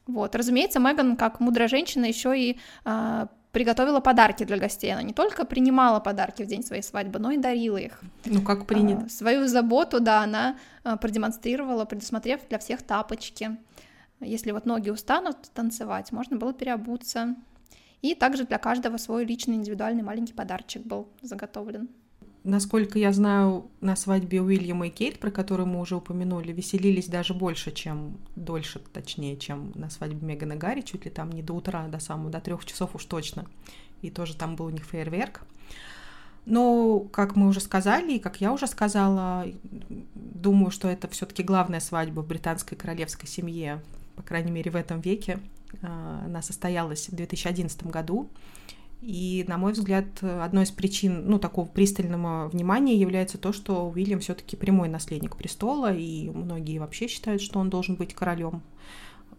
Вот, 0.06 0.34
разумеется, 0.36 0.78
Меган, 0.78 1.16
как 1.16 1.40
мудрая 1.40 1.68
женщина, 1.68 2.04
еще 2.04 2.38
и 2.38 2.58
э, 2.84 3.26
приготовила 3.50 4.00
подарки 4.00 4.44
для 4.44 4.56
гостей. 4.56 4.92
Она 4.92 5.02
не 5.02 5.12
только 5.12 5.44
принимала 5.44 5.98
подарки 5.98 6.42
в 6.42 6.46
день 6.46 6.62
своей 6.62 6.82
свадьбы, 6.82 7.18
но 7.18 7.32
и 7.32 7.38
дарила 7.38 7.78
их. 7.78 8.00
Ну, 8.24 8.42
как 8.42 8.66
принято. 8.66 9.06
Э, 9.06 9.08
свою 9.08 9.48
заботу, 9.48 9.98
да, 9.98 10.22
она 10.22 10.58
э, 10.84 10.96
продемонстрировала, 10.96 11.86
предусмотрев 11.86 12.40
для 12.48 12.58
всех 12.58 12.82
тапочки. 12.82 13.56
Если 14.20 14.52
вот 14.52 14.64
ноги 14.64 14.90
устанут 14.90 15.38
танцевать, 15.54 16.12
можно 16.12 16.36
было 16.36 16.52
переобуться. 16.52 17.34
И 18.00 18.14
также 18.14 18.44
для 18.44 18.58
каждого 18.58 18.98
свой 18.98 19.24
личный 19.24 19.56
индивидуальный 19.56 20.02
маленький 20.02 20.34
подарочек 20.34 20.82
был 20.82 21.08
заготовлен. 21.22 21.88
Насколько 22.46 23.00
я 23.00 23.12
знаю, 23.12 23.68
на 23.80 23.96
свадьбе 23.96 24.40
Уильяма 24.40 24.86
и 24.86 24.90
Кейт, 24.90 25.18
про 25.18 25.32
которую 25.32 25.66
мы 25.66 25.80
уже 25.80 25.96
упомянули, 25.96 26.52
веселились 26.52 27.08
даже 27.08 27.34
больше, 27.34 27.72
чем 27.72 28.18
дольше, 28.36 28.78
точнее, 28.92 29.36
чем 29.36 29.72
на 29.74 29.90
свадьбе 29.90 30.24
Мегана 30.24 30.52
и 30.52 30.56
Гарри, 30.56 30.82
чуть 30.82 31.04
ли 31.04 31.10
там 31.10 31.32
не 31.32 31.42
до 31.42 31.54
утра, 31.54 31.88
до 31.88 31.98
самого, 31.98 32.30
до 32.30 32.40
трех 32.40 32.64
часов 32.64 32.94
уж 32.94 33.04
точно. 33.06 33.46
И 34.00 34.10
тоже 34.10 34.36
там 34.36 34.54
был 34.54 34.66
у 34.66 34.70
них 34.70 34.84
фейерверк. 34.84 35.42
Но, 36.44 37.00
как 37.00 37.34
мы 37.34 37.48
уже 37.48 37.58
сказали, 37.58 38.12
и 38.12 38.20
как 38.20 38.40
я 38.40 38.52
уже 38.52 38.68
сказала, 38.68 39.44
думаю, 40.14 40.70
что 40.70 40.86
это 40.86 41.08
все-таки 41.08 41.42
главная 41.42 41.80
свадьба 41.80 42.20
в 42.20 42.28
британской 42.28 42.78
королевской 42.78 43.28
семье, 43.28 43.82
по 44.14 44.22
крайней 44.22 44.52
мере, 44.52 44.70
в 44.70 44.76
этом 44.76 45.00
веке. 45.00 45.40
А, 45.82 46.22
она 46.24 46.42
состоялась 46.42 47.08
в 47.08 47.16
2011 47.16 47.86
году. 47.88 48.30
И, 49.06 49.44
на 49.46 49.56
мой 49.56 49.72
взгляд, 49.72 50.06
одной 50.20 50.64
из 50.64 50.72
причин 50.72 51.30
ну, 51.30 51.38
такого 51.38 51.64
пристального 51.64 52.48
внимания 52.48 52.96
является 52.96 53.38
то, 53.38 53.52
что 53.52 53.88
Уильям 53.88 54.18
все-таки 54.18 54.56
прямой 54.56 54.88
наследник 54.88 55.36
престола, 55.36 55.94
и 55.94 56.28
многие 56.30 56.78
вообще 56.78 57.06
считают, 57.06 57.40
что 57.40 57.60
он 57.60 57.70
должен 57.70 57.94
быть 57.94 58.14
королем 58.14 58.62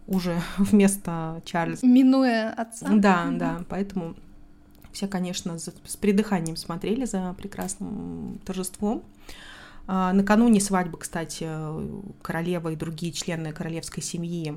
уже 0.06 0.40
вместо 0.56 1.42
Чарльза. 1.44 1.86
Минуя 1.86 2.50
отца. 2.50 2.88
Да, 2.88 3.26
mm-hmm. 3.26 3.36
да, 3.36 3.60
поэтому 3.68 4.16
все, 4.90 5.06
конечно, 5.06 5.58
с 5.58 5.96
придыханием 6.00 6.56
смотрели 6.56 7.04
за 7.04 7.34
прекрасным 7.36 8.40
торжеством. 8.46 9.02
А, 9.86 10.14
накануне 10.14 10.62
свадьбы, 10.62 10.96
кстати, 10.96 11.46
королева 12.22 12.70
и 12.70 12.76
другие 12.76 13.12
члены 13.12 13.52
королевской 13.52 14.02
семьи 14.02 14.54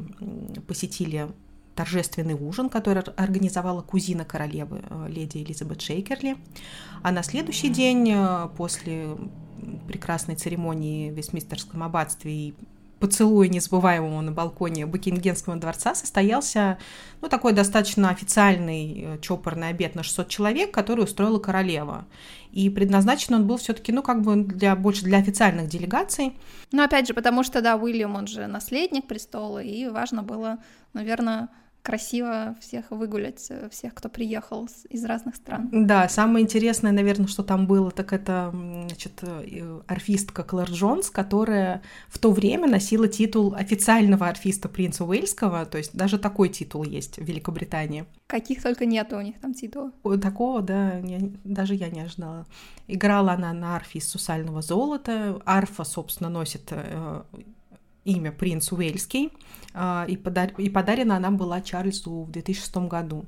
посетили 0.68 1.27
торжественный 1.75 2.34
ужин, 2.34 2.70
который 2.70 3.04
организовала 3.04 3.82
кузина 3.82 4.25
королевы, 4.25 4.84
э, 4.90 5.08
леди 5.10 5.38
Элизабет 5.38 5.82
Шейкерли. 5.82 6.38
А 7.01 7.12
на 7.12 7.24
следующий 7.24 7.70
день, 7.70 8.12
э, 8.12 8.50
после 8.58 9.18
прекрасной 9.88 10.36
церемонии 10.36 11.12
в 11.12 11.13
Вестминстерском 11.16 11.84
аббатстве 11.84 12.34
и 12.34 12.54
поцелуя 13.01 13.50
незабываемого 13.50 14.22
на 14.22 14.31
балконе 14.31 14.86
Букингемского 14.86 15.58
дворца 15.58 15.96
состоялся 15.96 16.77
ну, 17.20 17.27
такой 17.27 17.51
достаточно 17.51 18.10
официальный 18.10 19.01
э, 19.01 19.17
чопорный 19.20 19.70
обед 19.70 19.96
на 19.96 20.03
600 20.03 20.29
человек, 20.29 20.72
который 20.72 21.03
устроила 21.03 21.39
королева. 21.39 22.05
И 22.51 22.70
предназначен 22.70 23.36
он 23.36 23.48
был 23.48 23.58
все-таки, 23.58 23.91
ну, 23.91 24.03
как 24.03 24.22
бы 24.22 24.43
для, 24.43 24.75
больше 24.75 25.03
для 25.03 25.17
официальных 25.17 25.67
делегаций. 25.67 26.38
Ну, 26.72 26.84
опять 26.84 27.08
же, 27.08 27.13
потому 27.13 27.43
что, 27.43 27.62
да, 27.62 27.75
Уильям, 27.75 28.15
он 28.15 28.27
же 28.27 28.48
наследник 28.48 29.08
престола, 29.08 29.60
и 29.60 29.88
важно 29.89 30.24
было, 30.24 30.60
наверное, 30.93 31.50
красиво 31.82 32.56
всех 32.60 32.92
выгулять, 32.92 33.48
э, 33.50 33.70
всех, 33.70 33.94
кто 33.94 34.10
приехал 34.10 34.68
из 34.90 35.04
разных 35.04 35.36
стран. 35.36 35.70
Да, 35.72 36.08
самое 36.10 36.44
интересное, 36.44 36.92
наверное, 36.92 37.28
что 37.28 37.44
там 37.44 37.68
было, 37.68 37.92
так 37.92 38.14
это, 38.14 38.52
значит, 38.54 39.14
э, 39.22 39.82
арфистка 39.88 40.44
Клэр 40.44 40.70
Джонс, 40.70 41.10
которая 41.10 41.82
в 42.08 42.20
то 42.20 42.32
время 42.32 42.68
носила 42.68 43.08
титул 43.08 43.56
официального 43.56 44.28
арфиста 44.28 44.70
принца 44.70 45.06
Уэльского, 45.06 45.66
то 45.66 45.78
есть 45.78 45.96
даже 45.96 46.20
такой 46.20 46.50
титул 46.50 46.84
есть 46.84 47.18
в 47.18 47.24
Великобритании. 47.24 48.06
Каких 48.28 48.62
только 48.62 48.86
нет 48.86 49.12
у 49.14 49.22
них 49.22 49.40
там 49.40 49.54
титулов. 49.54 49.92
Такого, 50.22 50.62
да, 50.62 50.98
я, 51.00 51.20
даже 51.44 51.76
я 51.76 51.90
не 51.90 52.02
ожидала. 52.02 52.46
Играла 52.88 53.34
она 53.34 53.54
на 53.54 53.76
арфе 53.76 54.00
из 54.00 54.08
сусального 54.08 54.62
золота. 54.62 55.42
Арфа, 55.46 55.84
собственно, 55.84 56.30
носит 56.30 56.68
э, 56.72 57.24
имя 58.05 58.31
принц 58.31 58.72
Уэльский, 58.72 59.31
а, 59.74 60.05
и, 60.08 60.17
подар... 60.17 60.51
и 60.58 60.70
подарена 60.70 61.17
она 61.17 61.31
была 61.31 61.62
Чарльзу 61.62 62.24
в 62.24 62.31
2006 62.31 62.75
году. 62.88 63.25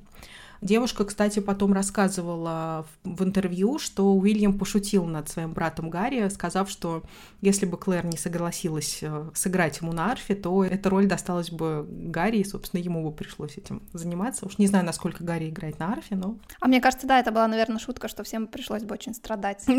Девушка, 0.63 1.03
кстати, 1.03 1.39
потом 1.39 1.73
рассказывала 1.73 2.85
в 3.03 3.21
интервью, 3.21 3.79
что 3.79 4.13
Уильям 4.13 4.57
пошутил 4.57 5.03
над 5.03 5.27
своим 5.27 5.51
братом 5.51 5.89
Гарри, 5.89 6.29
сказав, 6.29 6.69
что 6.69 7.03
если 7.41 7.65
бы 7.65 7.77
Клэр 7.77 8.05
не 8.05 8.15
согласилась 8.15 8.99
э, 9.01 9.29
сыграть 9.33 9.81
ему 9.81 9.91
на 9.91 10.09
арфе, 10.09 10.35
то 10.35 10.63
эта 10.63 10.89
роль 10.89 11.05
досталась 11.05 11.51
бы 11.51 11.85
Гарри, 11.89 12.37
и, 12.37 12.45
собственно, 12.45 12.79
ему 12.79 13.03
бы 13.03 13.13
пришлось 13.13 13.57
этим 13.57 13.83
заниматься. 13.91 14.45
Уж 14.45 14.57
не 14.57 14.67
знаю, 14.67 14.85
насколько 14.85 15.21
Гарри 15.21 15.49
играет 15.49 15.79
на 15.79 15.91
арфе, 15.91 16.15
но... 16.15 16.37
А 16.61 16.67
мне 16.69 16.79
кажется, 16.79 17.07
да, 17.07 17.19
это 17.19 17.33
была, 17.33 17.45
наверное, 17.49 17.79
шутка, 17.79 18.07
что 18.07 18.23
всем 18.23 18.47
пришлось 18.47 18.83
бы 18.83 18.93
очень 18.93 19.13
страдать. 19.13 19.65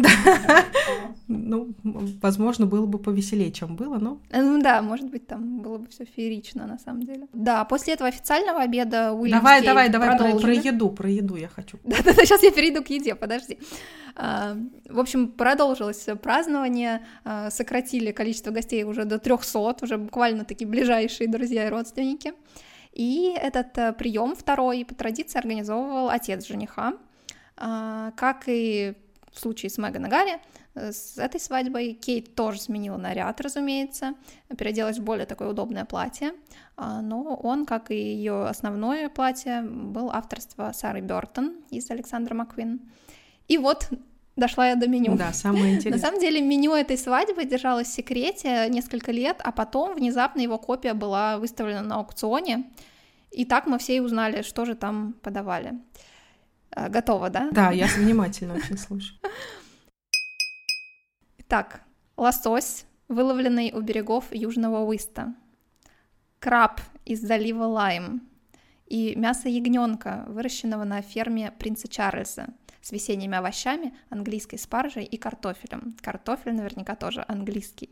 Ну, 1.26 1.74
возможно, 1.82 2.66
было 2.66 2.84
бы 2.84 2.98
повеселее, 2.98 3.50
чем 3.50 3.76
было, 3.76 3.96
но... 3.96 4.20
Э, 4.30 4.42
ну 4.42 4.60
да, 4.60 4.82
может 4.82 5.10
быть, 5.10 5.26
там 5.26 5.60
было 5.60 5.78
бы 5.78 5.86
все 5.88 6.04
феерично, 6.04 6.66
на 6.66 6.78
самом 6.78 7.04
деле. 7.04 7.26
Да, 7.32 7.64
после 7.64 7.94
этого 7.94 8.08
официального 8.10 8.60
обеда 8.60 9.12
Уильям 9.12 9.38
Давай, 9.38 9.64
давай, 9.64 9.88
давай 9.88 10.18
про 10.18 10.28
еду, 10.28 10.73
про 10.90 11.08
еду 11.08 11.36
я 11.36 11.48
хочу. 11.48 11.78
Да-да-да, 11.84 12.24
сейчас 12.24 12.42
я 12.42 12.50
перейду 12.50 12.82
к 12.82 12.88
еде, 12.88 13.14
подожди. 13.14 13.58
А, 14.16 14.56
в 14.88 15.00
общем, 15.00 15.28
продолжилось 15.28 16.06
празднование, 16.22 17.06
а, 17.24 17.50
сократили 17.50 18.12
количество 18.12 18.50
гостей 18.50 18.84
уже 18.84 19.04
до 19.04 19.18
300, 19.18 19.76
уже 19.82 19.98
буквально 19.98 20.44
такие 20.44 20.66
ближайшие 20.68 21.28
друзья 21.28 21.66
и 21.66 21.70
родственники. 21.70 22.32
И 22.92 23.36
этот 23.36 23.76
э, 23.76 23.92
прием 23.92 24.36
второй 24.36 24.84
по 24.84 24.94
традиции 24.94 25.36
организовывал 25.36 26.10
отец 26.10 26.46
жениха. 26.46 26.94
А, 27.56 28.12
как 28.12 28.44
и 28.46 28.94
в 29.32 29.40
случае 29.40 29.70
с 29.70 29.78
Меган 29.78 30.06
и 30.06 30.08
Гарри, 30.08 30.40
с 30.74 31.18
этой 31.18 31.40
свадьбой. 31.40 31.94
Кейт 31.94 32.34
тоже 32.34 32.60
сменила 32.60 32.96
наряд, 32.96 33.40
разумеется, 33.40 34.14
переоделась 34.56 34.98
в 34.98 35.04
более 35.04 35.26
такое 35.26 35.48
удобное 35.48 35.84
платье, 35.84 36.32
а, 36.76 37.00
но 37.00 37.34
он, 37.36 37.66
как 37.66 37.90
и 37.90 37.96
ее 37.96 38.46
основное 38.46 39.08
платье, 39.08 39.62
был 39.62 40.10
авторство 40.10 40.72
Сары 40.74 41.00
Бертон 41.00 41.54
из 41.70 41.90
Александра 41.90 42.34
Маквин. 42.34 42.80
И 43.46 43.58
вот 43.58 43.88
дошла 44.36 44.68
я 44.68 44.76
до 44.76 44.88
меню. 44.88 45.16
Да, 45.16 45.32
самое 45.32 45.74
интересное. 45.76 45.92
На 45.92 45.98
самом 45.98 46.20
деле 46.20 46.40
меню 46.40 46.74
этой 46.74 46.98
свадьбы 46.98 47.44
держалось 47.44 47.88
в 47.88 47.92
секрете 47.92 48.66
несколько 48.68 49.12
лет, 49.12 49.36
а 49.44 49.52
потом 49.52 49.94
внезапно 49.94 50.40
его 50.40 50.58
копия 50.58 50.94
была 50.94 51.38
выставлена 51.38 51.82
на 51.82 51.96
аукционе, 51.96 52.70
и 53.30 53.44
так 53.44 53.66
мы 53.66 53.78
все 53.78 53.96
и 53.96 54.00
узнали, 54.00 54.42
что 54.42 54.64
же 54.64 54.74
там 54.74 55.14
подавали. 55.22 55.74
А, 56.70 56.88
готово, 56.88 57.30
да? 57.30 57.48
Да, 57.52 57.70
я 57.70 57.86
внимательно 57.86 58.54
очень 58.54 58.78
слушаю. 58.78 59.18
Итак, 61.54 61.82
лосось, 62.16 62.84
выловленный 63.06 63.70
у 63.72 63.80
берегов 63.80 64.24
Южного 64.32 64.84
Уиста, 64.84 65.34
краб 66.40 66.80
из 67.04 67.20
залива 67.20 67.62
Лайм 67.66 68.28
и 68.88 69.14
мясо 69.14 69.48
ягненка, 69.48 70.24
выращенного 70.26 70.82
на 70.82 71.00
ферме 71.00 71.52
принца 71.56 71.86
Чарльза 71.86 72.48
с 72.82 72.90
весенними 72.90 73.38
овощами, 73.38 73.94
английской 74.10 74.56
спаржей 74.56 75.04
и 75.04 75.16
картофелем. 75.16 75.96
Картофель 76.02 76.54
наверняка 76.54 76.96
тоже 76.96 77.24
английский. 77.28 77.90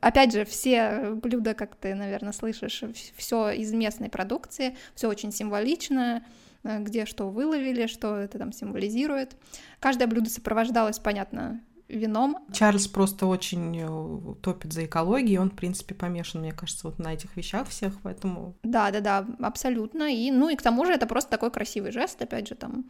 Опять 0.00 0.32
же, 0.32 0.44
все 0.44 1.14
блюда, 1.16 1.54
как 1.54 1.74
ты, 1.74 1.96
наверное, 1.96 2.32
слышишь, 2.32 2.84
все 3.16 3.50
из 3.50 3.72
местной 3.72 4.08
продукции, 4.08 4.76
все 4.94 5.08
очень 5.08 5.32
символично, 5.32 6.24
где 6.62 7.06
что 7.06 7.28
выловили, 7.28 7.88
что 7.88 8.14
это 8.14 8.38
там 8.38 8.52
символизирует. 8.52 9.34
Каждое 9.80 10.06
блюдо 10.06 10.30
сопровождалось, 10.30 11.00
понятно, 11.00 11.60
вином. 11.92 12.38
Чарльз 12.52 12.88
просто 12.88 13.26
очень 13.26 13.78
э, 13.78 14.34
топит 14.40 14.72
за 14.72 14.86
экологию, 14.86 15.40
он, 15.40 15.50
в 15.50 15.54
принципе, 15.54 15.94
помешан, 15.94 16.40
мне 16.40 16.52
кажется, 16.52 16.88
вот 16.88 16.98
на 16.98 17.14
этих 17.14 17.36
вещах 17.36 17.68
всех, 17.68 18.00
поэтому... 18.02 18.54
Да-да-да, 18.62 19.26
абсолютно, 19.40 20.12
и, 20.12 20.30
ну, 20.30 20.48
и 20.48 20.56
к 20.56 20.62
тому 20.62 20.84
же 20.84 20.92
это 20.92 21.06
просто 21.06 21.30
такой 21.30 21.50
красивый 21.50 21.92
жест, 21.92 22.20
опять 22.20 22.48
же, 22.48 22.54
там, 22.54 22.84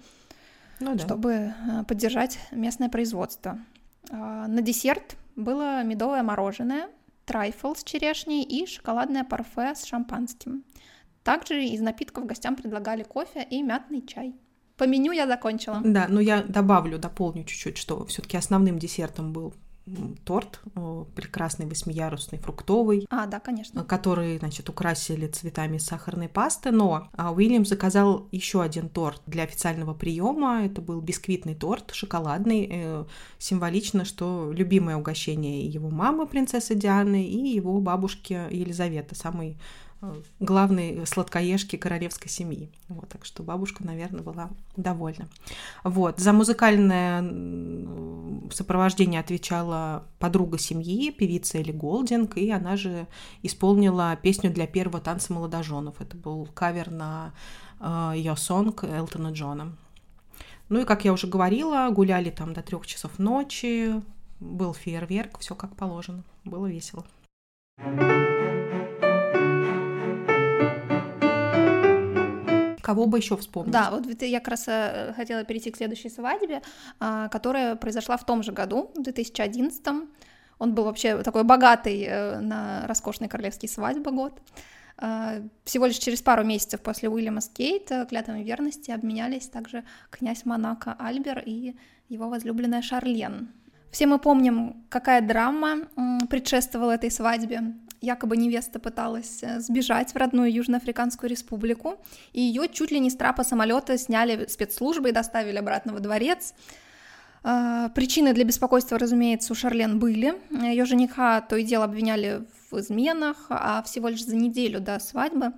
ну, 0.81 0.95
да. 0.95 0.99
чтобы 0.99 1.33
э, 1.33 1.85
поддержать 1.87 2.39
местное 2.51 2.89
производство. 2.89 3.59
А, 4.11 4.47
на 4.49 4.63
десерт 4.63 5.17
было 5.37 5.83
медовое 5.83 6.23
мороженое, 6.23 6.89
трайфл 7.25 7.75
с 7.75 7.85
черешней 7.85 8.43
и 8.43 8.67
шоколадное 8.67 9.25
парфе 9.25 9.75
с 9.75 9.85
шампанским. 9.85 10.65
Также 11.23 11.65
из 11.65 11.81
напитков 11.81 12.27
гостям 12.27 12.57
предлагали 12.57 13.05
кофе 13.05 13.47
и 13.49 13.63
мятный 13.63 14.05
чай. 14.05 14.35
По 14.83 14.87
меню 14.87 15.13
я 15.13 15.29
закончила. 15.29 15.81
Да, 15.85 16.07
но 16.09 16.21
я 16.21 16.43
добавлю, 16.43 16.99
дополню 16.99 17.45
чуть-чуть, 17.45 17.79
что 17.79 18.05
все-таки 18.07 18.37
основным 18.37 18.81
десертом 18.81 19.33
был 19.33 19.55
торт 20.25 20.61
прекрасный 21.15 21.67
восьмиярусный 21.67 22.41
фруктовый. 22.41 23.07
А, 23.09 23.27
да, 23.27 23.39
конечно. 23.39 23.85
Который, 23.85 24.39
значит, 24.39 24.69
украсили 24.69 25.29
цветами 25.29 25.79
сахарной 25.79 26.29
пасты. 26.29 26.73
Но 26.73 27.09
а, 27.17 27.33
Уильям 27.33 27.65
заказал 27.65 28.27
еще 28.33 28.61
один 28.61 28.89
торт 28.89 29.23
для 29.27 29.45
официального 29.45 29.95
приема. 29.95 30.65
Это 30.65 30.81
был 30.81 31.01
бисквитный 31.01 31.55
торт, 31.55 31.93
шоколадный. 31.93 32.69
Э, 32.69 33.05
символично, 33.39 34.05
что 34.05 34.51
любимое 34.53 34.97
угощение 34.97 35.65
его 35.65 35.91
мамы, 35.91 36.27
принцессы 36.27 36.75
Дианы, 36.75 37.25
и 37.25 37.55
его 37.55 37.81
бабушки 37.81 38.33
Елизаветы, 38.51 39.15
самой 39.15 39.59
главной 40.41 41.07
сладкоежки 41.07 41.77
королевской 41.77 42.29
семьи. 42.29 42.71
Вот, 42.89 43.09
так 43.09 43.25
что 43.25 43.43
бабушка, 43.43 43.85
наверное, 43.85 44.23
была 44.23 44.51
довольна. 44.77 45.29
Вот, 45.85 46.19
за 46.19 46.33
музыкальное 46.33 47.23
сопровождение 48.51 49.21
отвечала 49.21 50.05
подруга 50.19 50.59
семьи, 50.59 51.11
певица 51.11 51.59
Элли 51.59 51.73
Голдинг, 51.73 52.37
и 52.37 52.51
она 52.51 52.77
же 52.77 53.07
исполнила 53.43 54.17
песню 54.17 54.51
для 54.53 54.67
первого 54.67 55.01
танца 55.01 55.33
молодоженов. 55.33 56.01
Это 56.01 56.17
был 56.17 56.47
кавер 56.53 56.91
на 56.91 57.33
ее 58.15 58.37
сонг 58.37 58.85
Элтона 58.85 59.33
Джона. 59.33 59.77
Ну 60.69 60.81
и, 60.81 60.85
как 60.85 61.05
я 61.05 61.13
уже 61.13 61.27
говорила, 61.27 61.89
гуляли 61.91 62.31
там 62.31 62.55
до 62.55 62.63
трех 62.63 62.87
часов 62.87 63.19
ночи, 63.19 64.03
был 64.41 64.75
фейерверк, 64.75 65.39
все 65.39 65.55
как 65.55 65.77
положено, 65.77 66.25
было 66.45 66.67
весело. 66.67 67.05
Кого 72.83 73.07
бы 73.07 73.19
еще 73.19 73.37
вспомнить? 73.37 73.73
Да, 73.73 73.91
вот 73.91 74.23
я 74.23 74.41
как 74.41 74.49
раз 74.49 74.65
э, 74.67 75.13
хотела 75.15 75.45
перейти 75.45 75.71
к 75.71 75.77
следующей 75.77 76.11
свадьбе, 76.11 76.63
а, 76.99 77.29
которая 77.29 77.77
произошла 77.77 78.17
в 78.17 78.27
том 78.27 78.43
же 78.43 78.53
году, 78.53 78.91
в 78.97 79.03
2011 79.03 79.87
Он 80.59 80.75
был 80.75 80.85
вообще 80.85 81.23
такой 81.23 81.45
богатый 81.45 82.03
э, 82.03 82.41
на 82.41 82.87
роскошной 82.89 83.29
королевские 83.29 83.69
свадьбы 83.69 84.11
год. 84.11 84.41
А, 84.99 85.37
всего 85.65 85.87
лишь 85.87 85.99
через 85.99 86.23
пару 86.23 86.45
месяцев 86.45 86.81
после 86.81 87.09
Уильяма 87.09 87.41
Скейт 87.41 87.91
клятвами 88.09 88.43
верности 88.43 88.91
обменялись 88.91 89.47
также 89.49 89.85
князь 90.11 90.45
Монако 90.45 90.97
Альбер 90.99 91.43
и 91.47 91.77
его 92.09 92.29
возлюбленная 92.29 92.83
Шарлен. 92.83 93.49
Все 93.93 94.07
мы 94.07 94.19
помним, 94.19 94.85
какая 94.89 95.21
драма 95.21 95.83
предшествовала 96.29 96.93
этой 96.93 97.11
свадьбе 97.11 97.75
якобы 98.01 98.37
невеста 98.37 98.81
пыталась 98.81 99.43
э, 99.43 99.61
сбежать 99.61 100.13
в 100.13 100.17
родную 100.17 100.53
Южноафриканскую 100.53 101.31
республику, 101.31 101.95
и 102.33 102.41
ее 102.41 102.69
чуть 102.69 102.91
ли 102.91 102.99
не 102.99 103.11
с 103.11 103.17
трапа 103.17 103.45
самолета 103.45 103.97
сняли 103.97 104.47
спецслужбы 104.47 105.11
и 105.11 105.13
доставили 105.13 105.59
обратно 105.59 105.93
во 105.93 106.01
дворец. 106.01 106.53
А, 107.45 107.91
причины 107.91 108.35
для 108.35 108.45
беспокойства, 108.45 108.99
разумеется, 108.99 109.53
у 109.53 109.57
Шарлен 109.57 109.99
были. 109.99 110.35
Ее 110.51 110.85
жениха 110.85 111.41
то 111.43 111.57
и 111.57 111.63
дело 111.63 111.85
обвиняли 111.85 112.45
в 112.71 112.79
изменах, 112.79 113.47
а 113.49 113.83
всего 113.85 114.09
лишь 114.09 114.25
за 114.25 114.35
неделю 114.35 114.81
до 114.81 114.99
свадьбы 114.99 115.53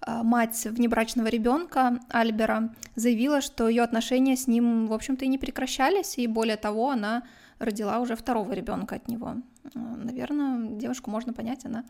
а, 0.00 0.22
мать 0.22 0.64
внебрачного 0.64 1.28
ребенка 1.28 2.00
Альбера 2.08 2.74
заявила, 2.96 3.40
что 3.40 3.68
ее 3.68 3.82
отношения 3.82 4.36
с 4.36 4.48
ним, 4.48 4.88
в 4.88 4.92
общем-то, 4.92 5.24
и 5.24 5.28
не 5.28 5.38
прекращались, 5.38 6.18
и 6.18 6.26
более 6.26 6.56
того, 6.56 6.90
она 6.90 7.22
родила 7.58 8.00
уже 8.00 8.16
второго 8.16 8.52
ребенка 8.52 8.96
от 8.96 9.08
него. 9.08 9.36
А, 9.74 9.78
Наверное, 9.78 10.70
девушку 10.76 11.10
можно 11.10 11.32
понять, 11.32 11.64
она, 11.64 11.84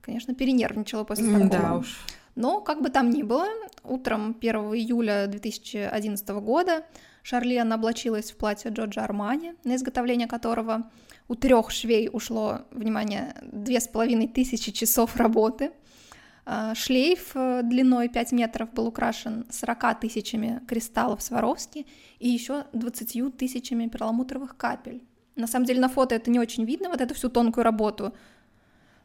конечно, 0.00 0.34
перенервничала 0.34 1.04
после 1.04 1.26
такого. 1.26 1.48
Да 1.48 1.76
уж. 1.76 1.98
Но, 2.36 2.60
как 2.60 2.80
бы 2.80 2.90
там 2.90 3.10
ни 3.10 3.22
было, 3.22 3.46
утром 3.82 4.36
1 4.40 4.54
июля 4.74 5.26
2011 5.26 6.28
года 6.28 6.84
Шарлен 7.22 7.72
облачилась 7.72 8.30
в 8.30 8.36
платье 8.36 8.70
Джорджа 8.70 9.04
Армани, 9.04 9.54
на 9.64 9.76
изготовление 9.76 10.28
которого 10.28 10.90
у 11.28 11.34
трех 11.34 11.70
швей 11.70 12.08
ушло, 12.12 12.62
внимание, 12.70 13.36
две 13.42 13.80
с 13.80 13.88
половиной 13.88 14.26
тысячи 14.26 14.72
часов 14.72 15.16
работы. 15.16 15.72
А, 16.46 16.74
шлейф 16.74 17.32
э, 17.34 17.60
длиной 17.62 18.08
5 18.08 18.32
метров 18.32 18.72
был 18.72 18.86
украшен 18.86 19.46
40 19.50 20.00
тысячами 20.00 20.60
кристаллов 20.66 21.22
Сваровски 21.22 21.86
и 22.18 22.28
еще 22.28 22.64
20 22.72 23.36
тысячами 23.36 23.86
перламутровых 23.86 24.56
капель. 24.56 25.04
На 25.40 25.46
самом 25.46 25.66
деле 25.66 25.80
на 25.80 25.88
фото 25.88 26.14
это 26.14 26.30
не 26.30 26.38
очень 26.38 26.64
видно, 26.64 26.88
вот 26.88 27.00
эту 27.00 27.14
всю 27.14 27.28
тонкую 27.28 27.64
работу, 27.64 28.12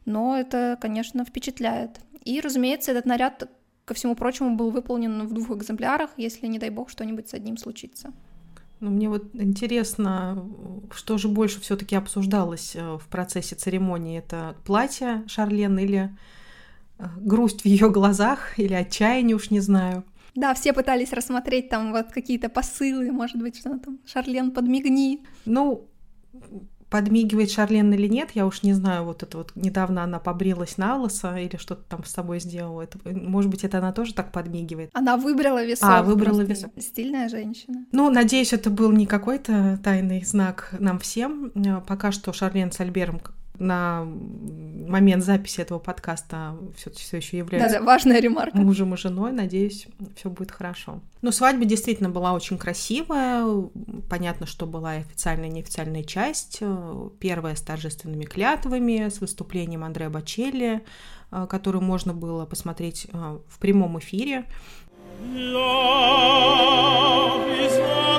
но 0.04 0.36
это, 0.36 0.78
конечно, 0.80 1.24
впечатляет. 1.24 2.00
И, 2.24 2.40
разумеется, 2.40 2.92
этот 2.92 3.06
наряд, 3.06 3.50
ко 3.84 3.94
всему 3.94 4.14
прочему, 4.14 4.56
был 4.56 4.70
выполнен 4.70 5.26
в 5.26 5.32
двух 5.32 5.56
экземплярах, 5.56 6.10
если, 6.16 6.46
не 6.46 6.58
дай 6.58 6.70
бог, 6.70 6.90
что-нибудь 6.90 7.28
с 7.28 7.34
одним 7.34 7.56
случится. 7.56 8.12
Ну, 8.80 8.90
мне 8.90 9.08
вот 9.08 9.34
интересно, 9.34 10.46
что 10.92 11.16
же 11.16 11.28
больше 11.28 11.60
все-таки 11.60 11.96
обсуждалось 11.96 12.76
э, 12.76 12.98
в 12.98 13.08
процессе 13.08 13.54
церемонии? 13.56 14.18
Это 14.18 14.54
платье 14.66 15.24
Шарлен 15.28 15.78
или 15.78 16.14
э, 16.98 17.04
грусть 17.16 17.62
в 17.62 17.66
ее 17.66 17.90
глазах, 17.90 18.58
или 18.58 18.74
отчаяние, 18.74 19.36
уж 19.36 19.50
не 19.50 19.60
знаю. 19.60 20.04
Да, 20.34 20.52
все 20.52 20.74
пытались 20.74 21.14
рассмотреть 21.14 21.70
там 21.70 21.92
вот 21.92 22.12
какие-то 22.12 22.50
посылы, 22.50 23.10
может 23.10 23.38
быть, 23.38 23.56
что 23.56 23.78
там, 23.78 23.98
Шарлен, 24.04 24.50
подмигни. 24.50 25.24
Ну, 25.46 25.88
подмигивает 26.88 27.50
Шарлен 27.50 27.92
или 27.92 28.06
нет, 28.06 28.30
я 28.34 28.46
уж 28.46 28.62
не 28.62 28.72
знаю, 28.72 29.04
вот 29.04 29.22
это 29.22 29.38
вот 29.38 29.52
недавно 29.56 30.04
она 30.04 30.18
побрилась 30.18 30.78
на 30.78 30.96
лысо 30.96 31.36
или 31.36 31.56
что-то 31.56 31.82
там 31.88 32.04
с 32.04 32.10
собой 32.10 32.38
сделала. 32.40 32.82
Это, 32.82 32.98
может 33.04 33.50
быть, 33.50 33.64
это 33.64 33.78
она 33.78 33.92
тоже 33.92 34.14
так 34.14 34.30
подмигивает. 34.30 34.90
Она 34.92 35.16
выбрала 35.16 35.64
весов. 35.64 35.88
А, 35.90 36.02
выбрала 36.02 36.42
весов. 36.42 36.70
Стильная 36.78 37.28
женщина. 37.28 37.86
Ну, 37.90 38.08
надеюсь, 38.10 38.52
это 38.52 38.70
был 38.70 38.92
не 38.92 39.06
какой-то 39.06 39.80
тайный 39.82 40.24
знак 40.24 40.74
нам 40.78 40.98
всем. 41.00 41.52
Пока 41.86 42.12
что 42.12 42.32
Шарлен 42.32 42.70
с 42.70 42.78
Альбером 42.80 43.20
на 43.58 44.04
момент 44.04 45.24
записи 45.24 45.60
этого 45.60 45.78
подкаста 45.78 46.56
все, 46.76 46.90
все 46.90 47.16
еще 47.18 47.38
являются 47.38 47.74
да, 47.74 47.78
да, 47.80 47.84
важная 47.84 48.20
ремарка. 48.20 48.56
мужем 48.58 48.94
и 48.94 48.96
женой. 48.96 49.32
Надеюсь, 49.32 49.86
все 50.16 50.30
будет 50.30 50.50
хорошо. 50.50 51.00
Ну, 51.22 51.32
свадьба 51.32 51.64
действительно 51.64 52.10
была 52.10 52.32
очень 52.32 52.58
красивая. 52.58 53.44
Понятно, 54.08 54.46
что 54.46 54.66
была 54.66 54.96
и 54.96 55.00
официальная 55.00 55.48
и 55.48 55.52
неофициальная 55.52 56.04
часть. 56.04 56.60
Первая 57.18 57.54
с 57.54 57.60
торжественными 57.62 58.24
клятвами, 58.24 59.08
с 59.08 59.20
выступлением 59.20 59.84
Андреа 59.84 60.10
Бачелли, 60.10 60.82
который 61.48 61.80
можно 61.80 62.14
было 62.14 62.46
посмотреть 62.46 63.08
э, 63.12 63.38
в 63.48 63.58
прямом 63.58 63.98
эфире. 63.98 64.44
Love 65.34 65.66
is 67.58 68.15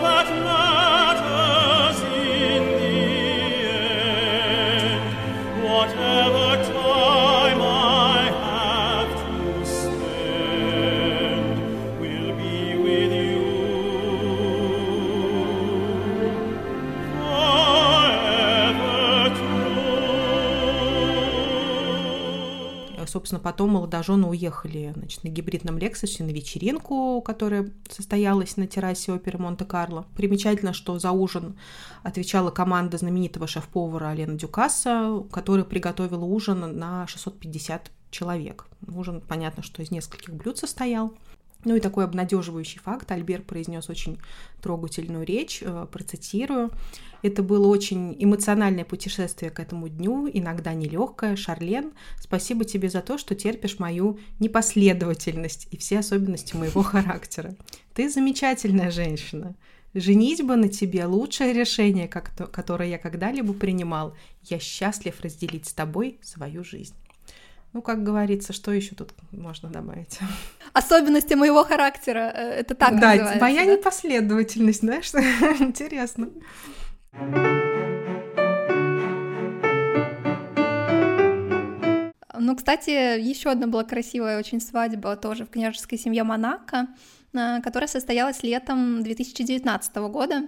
Собственно, 23.28 23.44
потом 23.44 23.72
молодожены 23.72 24.26
уехали 24.26 24.94
значит, 24.96 25.26
на 25.26 25.28
гибридном 25.28 25.78
Лексусе 25.78 26.24
на 26.24 26.30
вечеринку, 26.30 27.22
которая 27.22 27.70
состоялась 27.90 28.56
на 28.56 28.68
террасе 28.68 29.12
оперы 29.12 29.38
Монте-Карло. 29.38 30.06
Примечательно, 30.16 30.72
что 30.72 30.98
за 30.98 31.12
ужин 31.12 31.58
отвечала 32.04 32.52
команда 32.52 32.98
знаменитого 32.98 33.46
шеф-повара 33.46 34.12
Алена 34.12 34.36
Дюкаса, 34.36 35.26
которая 35.30 35.66
приготовила 35.66 36.24
ужин 36.24 36.80
на 36.80 37.06
650 37.08 37.92
человек. 38.12 38.66
Ужин, 38.88 39.20
понятно, 39.20 39.62
что 39.62 39.82
из 39.82 39.92
нескольких 39.92 40.34
блюд 40.34 40.58
состоял. 40.58 41.14
Ну 41.66 41.76
и 41.76 41.80
такой 41.80 42.06
обнадеживающий 42.06 42.80
факт. 42.80 43.12
Альбер 43.12 43.42
произнес 43.42 43.90
очень 43.90 44.20
трогательную 44.62 45.26
речь, 45.26 45.62
э, 45.62 45.88
процитирую. 45.92 46.72
Это 47.24 47.42
было 47.42 47.68
очень 47.68 48.16
эмоциональное 48.20 48.86
путешествие 48.86 49.50
к 49.52 49.60
этому 49.60 49.90
дню, 49.90 50.30
иногда 50.32 50.74
нелегкое. 50.74 51.36
Шарлен, 51.36 51.94
спасибо 52.20 52.64
тебе 52.64 52.90
за 52.90 53.02
то, 53.02 53.18
что 53.18 53.36
терпишь 53.36 53.80
мою 53.80 54.20
непоследовательность 54.40 55.68
и 55.72 55.78
все 55.78 56.00
особенности 56.00 56.56
моего 56.56 56.82
характера. 56.84 57.56
Ты 57.94 58.10
замечательная 58.10 58.92
женщина. 58.92 59.56
Женитьба 59.94 60.56
на 60.56 60.68
тебе– 60.68 61.06
лучшее 61.08 61.54
решение, 61.54 62.08
которое 62.08 62.90
я 62.90 62.98
когда-либо 63.00 63.54
принимал. 63.54 64.16
Я 64.44 64.60
счастлив 64.60 65.20
разделить 65.22 65.66
с 65.66 65.74
тобой 65.74 66.20
свою 66.22 66.64
жизнь. 66.64 66.94
Ну, 67.74 67.82
как 67.82 68.04
говорится, 68.04 68.54
что 68.54 68.72
еще 68.72 68.96
тут 68.96 69.14
можно 69.32 69.70
добавить? 69.70 70.20
Особенности 70.78 71.34
моего 71.34 71.64
характера, 71.64 72.32
э, 72.36 72.60
это 72.60 72.76
так 72.76 73.00
да, 73.00 73.16
называется. 73.16 73.42
Моя 73.42 73.66
да? 73.66 73.74
непоследовательность, 73.74 74.82
знаешь, 74.82 75.12
интересно. 75.60 76.30
Ну, 82.40 82.56
кстати, 82.56 83.20
еще 83.20 83.50
одна 83.50 83.66
была 83.66 83.86
красивая 83.86 84.38
очень 84.38 84.62
свадьба 84.62 85.16
тоже 85.16 85.46
в 85.46 85.50
княжеской 85.50 85.98
семье 85.98 86.24
Монако, 86.24 86.90
э, 87.34 87.60
которая 87.64 87.88
состоялась 87.88 88.44
летом 88.44 89.02
2019 89.02 89.96
года. 89.96 90.44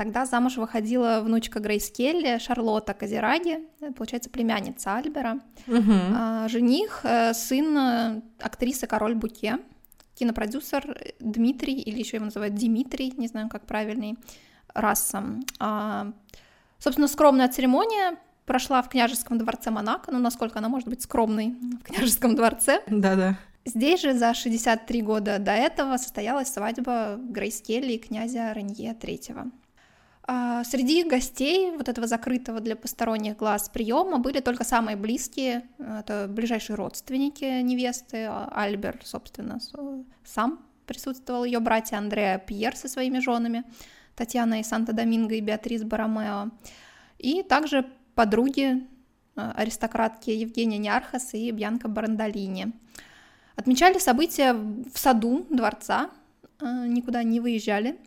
Тогда 0.00 0.24
замуж 0.24 0.56
выходила 0.56 1.20
внучка 1.22 1.60
Грейс 1.60 1.90
Келли, 1.90 2.38
Шарлотта 2.38 2.94
Казираги, 2.94 3.58
э, 3.82 3.92
получается, 3.92 4.30
племянница 4.30 4.96
Альбера. 4.96 5.40
Угу. 5.66 5.92
А, 6.16 6.48
жених, 6.48 7.00
э, 7.02 7.34
сын 7.34 7.76
э, 7.76 8.22
актрисы 8.40 8.86
Король 8.86 9.14
Буке, 9.14 9.58
кинопродюсер 10.14 10.96
Дмитрий, 11.20 11.74
или 11.74 11.98
еще 11.98 12.16
его 12.16 12.24
называют 12.24 12.54
Дмитрий, 12.54 13.12
не 13.18 13.28
знаю, 13.28 13.50
как 13.50 13.66
правильный, 13.66 14.16
раса. 14.72 15.22
А, 15.58 16.12
собственно, 16.78 17.06
скромная 17.06 17.48
церемония 17.48 18.16
прошла 18.46 18.80
в 18.80 18.88
княжеском 18.88 19.36
дворце 19.36 19.70
Монако, 19.70 20.12
ну, 20.12 20.18
насколько 20.18 20.60
она 20.60 20.70
может 20.70 20.88
быть 20.88 21.02
скромной 21.02 21.48
в 21.50 21.82
княжеском 21.82 22.36
дворце. 22.36 22.80
Да-да. 22.86 23.36
Здесь 23.66 24.00
же 24.00 24.14
за 24.14 24.32
63 24.32 25.02
года 25.02 25.38
до 25.38 25.52
этого 25.52 25.98
состоялась 25.98 26.50
свадьба 26.50 27.16
Грейс 27.18 27.60
Келли 27.60 27.92
и 27.92 27.98
князя 27.98 28.52
Ренье 28.52 28.96
III. 28.98 29.52
А, 30.32 30.62
среди 30.62 31.02
гостей 31.02 31.72
вот 31.72 31.88
этого 31.88 32.06
закрытого 32.06 32.60
для 32.60 32.76
посторонних 32.76 33.36
глаз 33.36 33.68
приема 33.68 34.20
были 34.20 34.38
только 34.38 34.62
самые 34.62 34.96
близкие, 34.96 35.64
это 35.80 36.28
ближайшие 36.28 36.76
родственники 36.76 37.60
невесты, 37.62 38.26
а, 38.26 38.48
Альбер, 38.54 39.00
собственно, 39.02 39.58
сам 40.24 40.60
присутствовал, 40.86 41.42
ее 41.42 41.58
братья 41.58 41.96
Андреа 41.96 42.38
Пьер 42.38 42.76
со 42.76 42.88
своими 42.88 43.18
женами, 43.18 43.64
Татьяна 44.14 44.60
и 44.60 44.62
Санта-Доминго 44.62 45.34
и 45.34 45.40
Беатрис 45.40 45.82
Баромео, 45.82 46.50
и 47.18 47.42
также 47.42 47.90
подруги, 48.14 48.86
а, 49.34 49.50
аристократки 49.56 50.30
Евгения 50.30 50.78
Нярхас 50.78 51.34
и 51.34 51.50
Бьянка 51.50 51.88
Барандолини. 51.88 52.72
Отмечали 53.56 53.98
события 53.98 54.52
в 54.52 54.96
саду 54.96 55.44
дворца, 55.50 56.08
никуда 56.60 57.24
не 57.24 57.40
выезжали 57.40 57.98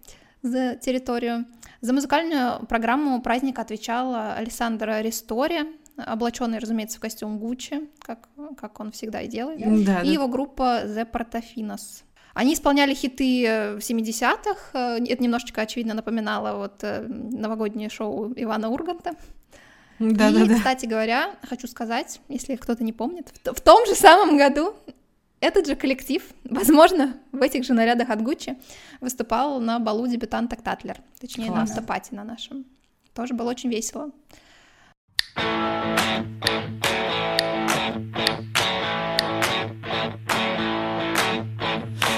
за 0.42 0.78
территорию. 0.78 1.46
За 1.84 1.92
музыкальную 1.92 2.66
программу 2.66 3.22
праздника 3.22 3.62
отвечал 3.62 4.16
Александр 4.38 5.02
Ристори, 5.02 5.66
облаченный, 5.98 6.60
разумеется, 6.60 6.98
в 6.98 7.02
костюм 7.02 7.40
Гуччи, 7.40 7.90
как, 8.00 8.30
как 8.58 8.80
он 8.80 8.94
всегда 8.94 9.20
и 9.20 9.28
делает, 9.28 9.60
да, 9.60 10.00
и 10.00 10.06
да. 10.06 10.12
его 10.14 10.30
группа 10.30 10.84
The 10.86 11.06
Portofinos. 11.12 12.04
Они 12.34 12.54
исполняли 12.54 12.94
хиты 12.94 13.76
в 13.76 13.80
70-х, 13.80 14.98
это 14.98 15.22
немножечко, 15.22 15.60
очевидно, 15.60 15.94
напоминало 15.94 16.58
вот 16.58 16.86
э, 16.86 17.02
новогоднее 17.06 17.90
шоу 17.90 18.32
Ивана 18.34 18.70
Урганта. 18.70 19.16
Да, 20.00 20.30
и, 20.30 20.34
да, 20.34 20.46
да. 20.46 20.56
кстати 20.56 20.86
говоря, 20.86 21.36
хочу 21.44 21.68
сказать, 21.68 22.22
если 22.30 22.56
кто-то 22.56 22.86
не 22.86 22.94
помнит, 22.94 23.28
в, 23.44 23.56
в 23.56 23.60
том 23.60 23.86
же 23.88 23.96
самом 23.96 24.38
году 24.38 24.74
этот 25.44 25.68
же 25.68 25.76
коллектив, 25.76 26.24
возможно, 26.46 27.18
в 27.32 27.42
этих 27.42 27.64
же 27.66 27.74
нарядах 27.74 28.10
от 28.10 28.22
Гуччи, 28.22 28.56
выступал 29.02 29.60
на 29.60 29.80
балу 29.80 30.08
дебютанта 30.08 30.56
Татлер, 30.56 31.02
точнее 31.20 31.48
Класс. 31.48 31.58
на 31.58 31.64
автопате 31.64 32.16
на 32.16 32.24
нашем. 32.24 32.66
Тоже 33.14 33.34
было 33.34 33.50
очень 33.50 33.70
весело. 33.70 34.12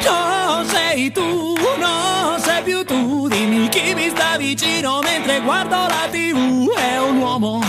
No 0.05 0.63
sei 0.65 1.09
tu, 1.11 1.55
no 1.79 2.38
sei 2.39 2.63
più 2.63 2.85
tu, 2.85 3.27
dimmi 3.27 3.67
chi 3.69 3.93
mi 3.95 4.09
sta 4.09 4.38
vicino 4.38 5.01
mentre 5.01 5.41
guardo 5.41 5.75
la 5.75 6.07
tv, 6.11 6.69
è 6.77 6.99
un 6.99 7.17
uomo, 7.17 7.61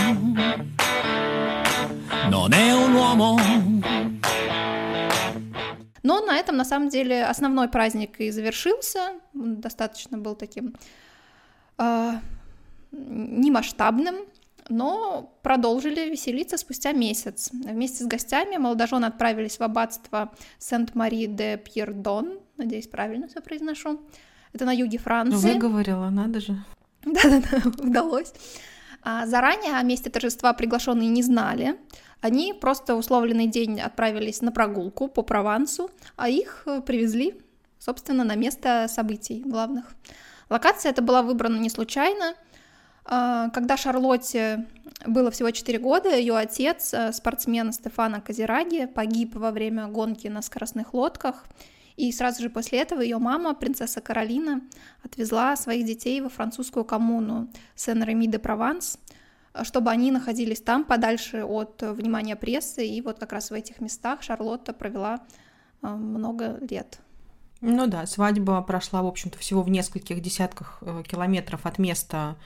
non 2.28 2.52
è 2.52 2.72
un 2.74 2.94
uomo. 2.94 3.55
На 6.26 6.36
этом, 6.36 6.56
на 6.56 6.64
самом 6.64 6.88
деле, 6.88 7.24
основной 7.24 7.68
праздник 7.68 8.20
и 8.20 8.30
завершился. 8.30 9.12
Он 9.34 9.60
достаточно 9.60 10.18
был 10.18 10.34
таким 10.34 10.74
э, 11.78 12.12
немасштабным, 12.92 14.16
но 14.68 15.32
продолжили 15.42 16.10
веселиться 16.10 16.56
спустя 16.56 16.92
месяц. 16.92 17.50
Вместе 17.52 18.04
с 18.04 18.06
гостями 18.06 18.56
молодожены 18.56 19.06
отправились 19.06 19.58
в 19.58 19.62
аббатство 19.62 20.32
Сент-Мари-де-Пьердон, 20.58 22.40
надеюсь, 22.56 22.88
правильно 22.88 23.28
все 23.28 23.40
произношу. 23.40 24.00
Это 24.52 24.64
на 24.64 24.72
юге 24.72 24.98
Франции. 24.98 25.52
Выговорила, 25.52 26.10
надо 26.10 26.40
же. 26.40 26.56
Да-да-да, 27.04 27.62
удалось. 27.78 28.32
А 29.02 29.26
заранее 29.26 29.74
о 29.74 29.82
месте 29.82 30.10
торжества 30.10 30.52
приглашенные 30.52 31.08
не 31.08 31.22
знали. 31.22 31.76
Они 32.20 32.54
просто 32.54 32.94
условленный 32.94 33.46
день 33.46 33.80
отправились 33.80 34.40
на 34.40 34.52
прогулку 34.52 35.08
по 35.08 35.22
Провансу, 35.22 35.90
а 36.16 36.28
их 36.28 36.62
э, 36.66 36.80
привезли, 36.80 37.40
собственно, 37.78 38.24
на 38.24 38.34
место 38.34 38.86
событий 38.88 39.42
главных. 39.44 39.94
Локация 40.48 40.90
эта 40.90 41.02
была 41.02 41.22
выбрана 41.22 41.58
не 41.58 41.70
случайно. 41.70 42.34
А, 43.04 43.50
когда 43.50 43.76
Шарлотте 43.76 44.66
было 45.06 45.30
всего 45.30 45.50
4 45.50 45.78
года, 45.78 46.16
ее 46.16 46.36
отец, 46.36 46.92
э, 46.92 47.12
спортсмен 47.12 47.72
Стефана 47.72 48.20
Казираги, 48.20 48.86
погиб 48.86 49.36
во 49.36 49.50
время 49.50 49.86
гонки 49.86 50.26
на 50.28 50.42
скоростных 50.42 50.94
лодках, 50.94 51.44
и 51.96 52.12
сразу 52.12 52.42
же 52.42 52.50
после 52.50 52.80
этого 52.80 53.00
ее 53.00 53.18
мама, 53.18 53.54
принцесса 53.54 54.00
Каролина, 54.00 54.60
отвезла 55.02 55.56
своих 55.56 55.86
детей 55.86 56.20
во 56.20 56.28
французскую 56.28 56.84
коммуну 56.84 57.48
Сен-Реми-де-Прованс, 57.74 58.98
чтобы 59.64 59.90
они 59.90 60.10
находились 60.10 60.60
там 60.60 60.84
подальше 60.84 61.44
от 61.44 61.82
внимания 61.82 62.36
прессы, 62.36 62.86
и 62.86 63.00
вот 63.00 63.18
как 63.18 63.32
раз 63.32 63.50
в 63.50 63.54
этих 63.54 63.80
местах 63.80 64.22
Шарлотта 64.22 64.72
провела 64.72 65.20
э, 65.82 65.88
много 65.88 66.58
лет. 66.68 67.00
Ну 67.60 67.86
да, 67.86 68.06
свадьба 68.06 68.60
прошла, 68.62 69.02
в 69.02 69.06
общем-то, 69.06 69.38
всего 69.38 69.62
в 69.62 69.70
нескольких 69.70 70.20
десятках 70.20 70.78
э, 70.82 71.02
километров 71.06 71.64
от 71.64 71.78
места, 71.78 72.36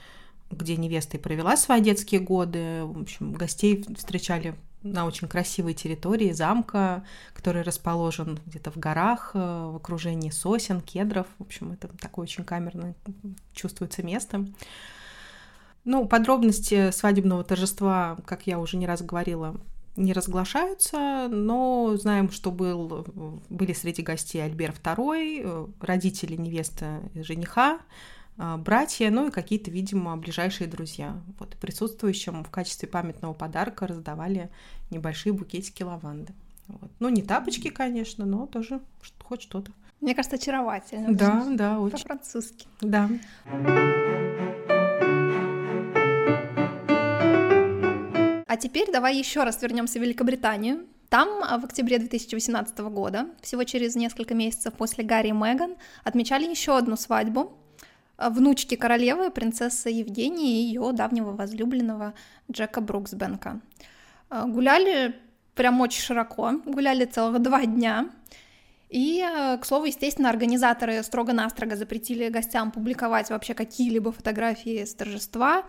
где 0.49 0.77
невеста 0.77 1.17
и 1.17 1.19
провела 1.19 1.57
свои 1.57 1.81
детские 1.81 2.21
годы. 2.21 2.83
В 2.83 3.01
общем, 3.01 3.33
гостей 3.33 3.85
встречали 3.97 4.55
на 4.83 5.05
очень 5.05 5.27
красивой 5.27 5.73
территории 5.73 6.31
замка, 6.31 7.03
который 7.33 7.61
расположен 7.61 8.39
где-то 8.45 8.71
в 8.71 8.77
горах, 8.77 9.31
э, 9.33 9.39
в 9.39 9.75
окружении 9.75 10.29
сосен, 10.29 10.81
кедров. 10.81 11.27
В 11.39 11.43
общем, 11.43 11.73
это 11.73 11.89
такое 11.99 12.23
очень 12.23 12.43
камерное 12.43 12.95
чувствуется 13.53 14.03
место. 14.03 14.45
Ну, 15.83 16.07
подробности 16.07 16.91
свадебного 16.91 17.43
торжества, 17.43 18.17
как 18.25 18.45
я 18.47 18.59
уже 18.59 18.77
не 18.77 18.85
раз 18.85 19.01
говорила, 19.01 19.59
не 19.95 20.13
разглашаются, 20.13 21.27
но 21.29 21.97
знаем, 21.97 22.29
что 22.29 22.51
был, 22.51 23.05
были 23.49 23.73
среди 23.73 24.03
гостей 24.03 24.43
Альбер 24.43 24.71
II, 24.71 25.73
родители 25.81 26.35
невесты 26.35 27.01
жениха, 27.15 27.79
братья, 28.37 29.09
ну 29.11 29.27
и 29.27 29.31
какие-то, 29.31 29.69
видимо, 29.71 30.15
ближайшие 30.17 30.67
друзья. 30.67 31.19
Вот 31.39 31.55
присутствующим 31.57 32.43
в 32.43 32.49
качестве 32.49 32.87
памятного 32.87 33.33
подарка 33.33 33.87
раздавали 33.87 34.49
небольшие 34.91 35.33
букетики 35.33 35.83
лаванды. 35.83 36.33
Вот. 36.67 36.91
Ну, 36.99 37.09
не 37.09 37.21
тапочки, 37.21 37.69
конечно, 37.69 38.25
но 38.25 38.45
тоже 38.45 38.81
хоть 39.23 39.41
что-то. 39.41 39.71
Мне 39.99 40.15
кажется, 40.15 40.37
очаровательно. 40.37 41.13
Да, 41.13 41.45
да, 41.49 41.79
очень. 41.79 41.97
По-французски. 41.97 42.67
Да. 42.79 43.09
А 48.51 48.57
теперь 48.57 48.91
давай 48.91 49.15
еще 49.15 49.43
раз 49.43 49.61
вернемся 49.61 49.97
в 49.97 50.01
Великобританию. 50.01 50.85
Там 51.07 51.41
а, 51.41 51.57
в 51.57 51.63
октябре 51.63 51.99
2018 51.99 52.77
года, 52.79 53.27
всего 53.41 53.63
через 53.63 53.95
несколько 53.95 54.33
месяцев 54.33 54.73
после 54.73 55.05
Гарри 55.05 55.29
и 55.29 55.31
Меган, 55.31 55.77
отмечали 56.03 56.49
еще 56.49 56.77
одну 56.77 56.97
свадьбу 56.97 57.57
а, 58.17 58.29
внучки 58.29 58.75
королевы, 58.75 59.31
принцессы 59.31 59.87
Евгении 59.87 60.59
и 60.59 60.63
ее 60.65 60.91
давнего 60.91 61.31
возлюбленного 61.31 62.13
Джека 62.51 62.81
Бруксбенка. 62.81 63.61
А, 64.29 64.45
гуляли 64.47 65.15
прям 65.55 65.79
очень 65.79 66.01
широко, 66.01 66.51
гуляли 66.65 67.05
целых 67.05 67.41
два 67.41 67.65
дня. 67.65 68.09
И, 68.89 69.25
к 69.61 69.65
слову, 69.65 69.85
естественно, 69.85 70.29
организаторы 70.29 71.01
строго-настрого 71.03 71.77
запретили 71.77 72.27
гостям 72.27 72.71
публиковать 72.71 73.29
вообще 73.29 73.53
какие-либо 73.53 74.11
фотографии 74.11 74.83
с 74.83 74.93
торжества, 74.93 75.63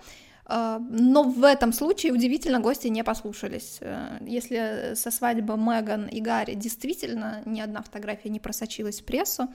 но 0.49 1.23
в 1.23 1.45
этом 1.45 1.73
случае 1.73 2.13
удивительно 2.13 2.61
гости 2.61 2.89
не 2.89 3.05
послушались. 3.05 3.79
Э, 3.81 4.19
если 4.21 4.95
со 4.95 5.11
свадьбы 5.11 5.57
Меган 5.57 6.09
и 6.09 6.21
Гарри 6.21 6.55
действительно 6.55 7.43
ни 7.45 7.61
одна 7.61 7.83
фотография 7.83 8.29
не 8.29 8.41
просочилась 8.41 9.01
в 9.01 9.05
прессу, 9.05 9.49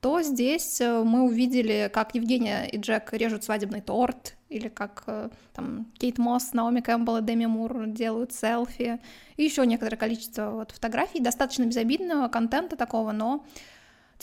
то 0.00 0.20
здесь 0.22 0.80
э, 0.80 1.02
мы 1.02 1.22
увидели, 1.22 1.90
как 1.92 2.14
Евгения 2.14 2.66
и 2.66 2.78
Джек 2.78 3.12
режут 3.12 3.44
свадебный 3.44 3.80
торт, 3.80 4.36
или 4.50 4.68
как 4.68 5.04
э, 5.06 5.30
там 5.54 5.86
Кейт 5.98 6.18
Мосс, 6.18 6.52
Наоми 6.52 6.80
Кэмпбелл 6.80 7.18
и 7.18 7.22
Деми 7.22 7.46
Мур 7.46 7.86
делают 7.86 8.32
селфи, 8.32 9.00
и 9.36 9.44
еще 9.44 9.66
некоторое 9.66 9.96
количество 9.96 10.50
вот 10.50 10.72
фотографий, 10.72 11.20
достаточно 11.20 11.64
безобидного 11.64 12.28
контента 12.28 12.76
такого, 12.76 13.12
но 13.12 13.46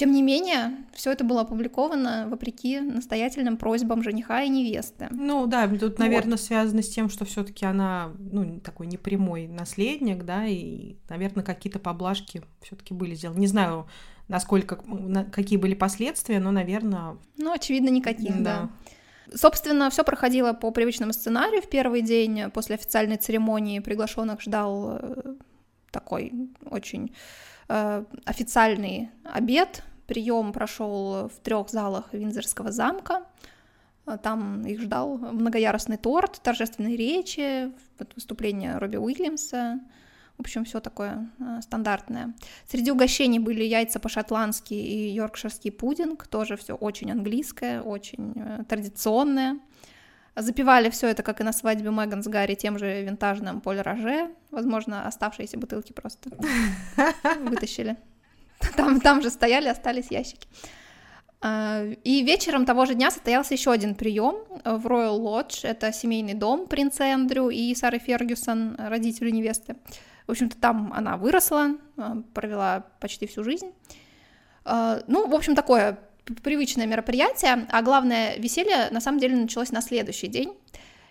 тем 0.02 0.14
не 0.14 0.24
менее, 0.24 0.78
все 0.94 1.12
это 1.12 1.24
было 1.24 1.42
опубликовано 1.42 2.26
вопреки 2.28 2.80
настоятельным 2.80 3.56
просьбам 3.56 4.02
жениха 4.02 4.42
и 4.42 4.50
невесты. 4.50 5.08
Ну 5.12 5.46
да, 5.46 5.68
тут, 5.68 6.00
наверное, 6.00 6.32
вот. 6.32 6.42
связано 6.42 6.82
с 6.82 6.90
тем, 6.90 7.08
что 7.08 7.24
все-таки 7.24 7.68
она, 7.68 8.12
ну, 8.18 8.60
такой 8.62 8.88
непрямой 8.88 9.48
наследник, 9.48 10.24
да, 10.24 10.48
и, 10.48 10.96
наверное, 11.08 11.44
какие-то 11.44 11.78
поблажки 11.78 12.42
все-таки 12.64 12.96
были 12.96 13.14
сделаны. 13.14 13.38
Не 13.38 13.46
знаю, 13.46 13.86
насколько, 14.28 14.80
какие 15.32 15.60
были 15.60 15.76
последствия, 15.76 16.40
но, 16.40 16.50
наверное... 16.50 17.18
Ну, 17.38 17.54
очевидно, 17.54 17.90
никаких, 17.90 18.42
да. 18.42 18.72
да. 19.28 19.38
Собственно, 19.38 19.92
все 19.92 20.04
проходило 20.04 20.54
по 20.54 20.72
привычному 20.72 21.14
сценарию. 21.14 21.62
В 21.62 21.70
первый 21.70 22.02
день 22.02 22.50
после 22.50 22.74
официальной 22.74 23.18
церемонии 23.18 23.78
приглашенных 23.78 24.42
ждал 24.42 24.98
э, 25.00 25.36
такой 25.92 26.34
очень 26.66 27.12
Э, 27.74 28.04
официальный 28.26 29.12
обед. 29.24 29.82
Прием 30.12 30.52
прошел 30.52 31.30
в 31.30 31.40
трех 31.42 31.70
залах 31.70 32.10
Виндзорского 32.12 32.74
замка. 32.74 33.24
Э, 34.06 34.18
там 34.22 34.66
их 34.66 34.82
ждал 34.82 35.18
многоярусный 35.18 35.96
торт, 35.96 36.42
торжественные 36.44 36.98
речи, 36.98 37.72
выступление 38.14 38.78
Робби 38.78 38.98
Уильямса. 38.98 39.80
В 40.38 40.42
общем, 40.42 40.66
все 40.66 40.82
такое 40.82 41.30
э, 41.40 41.62
стандартное. 41.62 42.34
Среди 42.68 42.92
угощений 42.92 43.40
были 43.40 43.64
яйца 43.64 44.02
по-шотландски 44.02 44.74
и 44.74 45.14
йоркширский 45.14 45.72
пудинг. 45.72 46.28
Тоже 46.28 46.58
все 46.58 46.76
очень 46.76 47.10
английское, 47.10 47.82
очень 47.82 48.66
традиционное. 48.68 49.60
Запивали 50.36 50.90
все 50.90 51.08
это, 51.08 51.24
как 51.24 51.40
и 51.40 51.46
на 51.46 51.54
свадьбе 51.54 51.90
Меган 51.90 52.22
с 52.22 52.28
Гарри, 52.28 52.56
тем 52.56 52.78
же 52.78 53.02
винтажным 53.02 53.62
Поль 53.62 53.80
Роже. 53.80 54.30
Возможно, 54.50 55.08
оставшиеся 55.08 55.58
бутылки 55.58 55.94
просто 55.94 56.30
вытащили. 57.40 57.96
Там, 58.76 59.00
там 59.00 59.22
же 59.22 59.30
стояли, 59.30 59.68
остались 59.68 60.12
ящики. 60.12 60.48
А, 61.42 61.84
и 62.04 62.24
вечером 62.24 62.66
того 62.66 62.86
же 62.86 62.94
дня 62.94 63.12
состоялся 63.12 63.54
еще 63.54 63.72
один 63.72 63.96
прием 63.96 64.36
в 64.64 64.86
Royal 64.88 65.20
Lodge. 65.20 65.68
Это 65.68 65.92
семейный 65.92 66.34
дом 66.34 66.68
принца 66.68 67.04
Эндрю 67.04 67.50
и 67.50 67.74
Сары 67.76 68.00
Фергюсон, 68.00 68.76
родителю 68.78 69.32
невесты. 69.32 69.76
В 70.28 70.32
общем-то, 70.32 70.58
там 70.58 70.94
она 70.94 71.18
выросла, 71.18 71.76
а, 71.98 72.18
провела 72.34 72.86
почти 73.00 73.28
всю 73.28 73.44
жизнь. 73.44 73.72
А, 74.64 75.02
ну, 75.08 75.28
в 75.28 75.36
общем, 75.36 75.56
такое 75.56 76.00
привычное 76.44 76.86
мероприятие, 76.86 77.68
а 77.70 77.82
главное, 77.82 78.38
веселье 78.38 78.90
на 78.92 79.02
самом 79.02 79.20
деле 79.20 79.36
началось 79.36 79.72
на 79.72 79.82
следующий 79.82 80.28
день. 80.28 80.54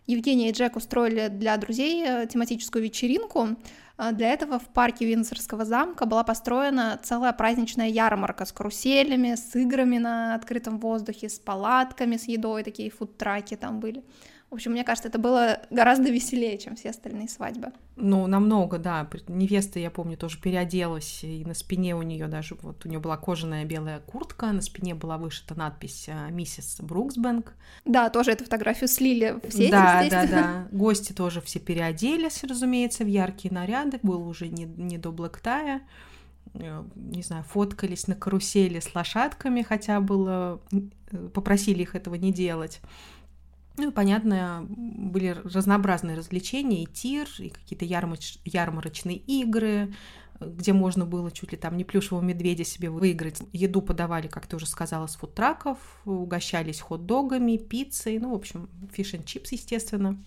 Евгения 0.06 0.50
и 0.50 0.52
Джек 0.52 0.76
устроили 0.76 1.28
для 1.28 1.56
друзей 1.56 2.04
э, 2.04 2.26
тематическую 2.26 2.82
вечеринку. 2.82 3.56
Э, 3.98 4.12
для 4.12 4.32
этого 4.32 4.58
в 4.58 4.68
парке 4.68 5.06
Винзорского 5.06 5.64
замка 5.64 6.06
была 6.06 6.24
построена 6.24 6.98
целая 7.02 7.32
праздничная 7.32 7.88
ярмарка 7.88 8.44
с 8.44 8.52
каруселями, 8.52 9.34
с 9.34 9.54
играми 9.56 9.98
на 9.98 10.34
открытом 10.34 10.78
воздухе, 10.78 11.28
с 11.28 11.38
палатками, 11.38 12.16
с 12.16 12.28
едой, 12.28 12.62
такие 12.62 12.90
фудтраки 12.90 13.56
там 13.56 13.80
были. 13.80 14.02
В 14.50 14.54
общем, 14.54 14.72
мне 14.72 14.82
кажется, 14.82 15.08
это 15.08 15.20
было 15.20 15.60
гораздо 15.70 16.10
веселее, 16.10 16.58
чем 16.58 16.74
все 16.74 16.90
остальные 16.90 17.28
свадьбы. 17.28 17.68
Ну, 17.94 18.26
намного, 18.26 18.78
да. 18.78 19.08
Невеста, 19.28 19.78
я 19.78 19.92
помню, 19.92 20.16
тоже 20.16 20.40
переоделась, 20.40 21.22
и 21.22 21.44
на 21.44 21.54
спине 21.54 21.94
у 21.94 22.02
нее 22.02 22.26
даже, 22.26 22.56
вот 22.60 22.84
у 22.84 22.88
нее 22.88 22.98
была 22.98 23.16
кожаная 23.16 23.64
белая 23.64 24.00
куртка, 24.00 24.46
на 24.50 24.60
спине 24.60 24.96
была 24.96 25.18
вышита 25.18 25.54
надпись 25.54 26.08
а, 26.08 26.30
«Миссис 26.30 26.78
Бруксбэнк». 26.80 27.54
Да, 27.84 28.10
тоже 28.10 28.32
эту 28.32 28.42
фотографию 28.42 28.88
слили 28.88 29.36
в 29.40 29.52
сети, 29.52 29.70
Да, 29.70 30.04
да, 30.10 30.26
да. 30.26 30.68
Гости 30.72 31.12
тоже 31.12 31.40
все 31.40 31.60
переоделись, 31.60 32.42
разумеется, 32.42 33.04
в 33.04 33.08
яркие 33.08 33.54
наряды, 33.54 34.00
было 34.02 34.24
уже 34.24 34.48
не, 34.48 34.64
не 34.64 34.98
до 34.98 35.12
блэктая 35.12 35.82
э, 36.54 36.82
не 36.96 37.22
знаю, 37.22 37.44
фоткались 37.44 38.08
на 38.08 38.16
карусели 38.16 38.80
с 38.80 38.92
лошадками, 38.96 39.62
хотя 39.62 40.00
было, 40.00 40.60
э, 40.72 41.28
попросили 41.32 41.82
их 41.82 41.94
этого 41.94 42.16
не 42.16 42.32
делать. 42.32 42.80
Ну 43.80 43.88
и, 43.88 43.92
понятно, 43.92 44.66
были 44.68 45.30
разнообразные 45.42 46.14
развлечения, 46.14 46.82
и 46.82 46.86
тир, 46.86 47.26
и 47.38 47.48
какие-то 47.48 47.86
ярмач... 47.86 48.36
ярмарочные 48.44 49.16
игры, 49.16 49.94
где 50.38 50.74
можно 50.74 51.06
было 51.06 51.30
чуть 51.30 51.52
ли 51.52 51.56
там 51.56 51.78
не 51.78 51.84
плюшевого 51.84 52.22
медведя 52.22 52.62
себе 52.62 52.90
выиграть. 52.90 53.40
Еду 53.54 53.80
подавали, 53.80 54.28
как 54.28 54.46
ты 54.46 54.56
уже 54.56 54.66
сказала, 54.66 55.06
с 55.06 55.16
фудтраков, 55.16 55.78
угощались 56.04 56.80
хот-догами, 56.80 57.56
пиццей, 57.56 58.18
ну, 58.18 58.32
в 58.32 58.34
общем, 58.34 58.68
фиш 58.92 59.14
чипс, 59.24 59.52
естественно. 59.52 60.22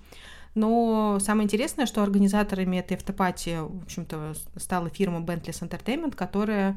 Но 0.55 1.19
самое 1.19 1.45
интересное, 1.45 1.85
что 1.85 2.01
организаторами 2.01 2.77
этой 2.77 2.97
автопатии, 2.97 3.59
в 3.59 3.83
общем-то, 3.83 4.33
стала 4.55 4.89
фирма 4.89 5.19
Bentley's 5.19 5.61
Entertainment, 5.61 6.15
которая 6.15 6.75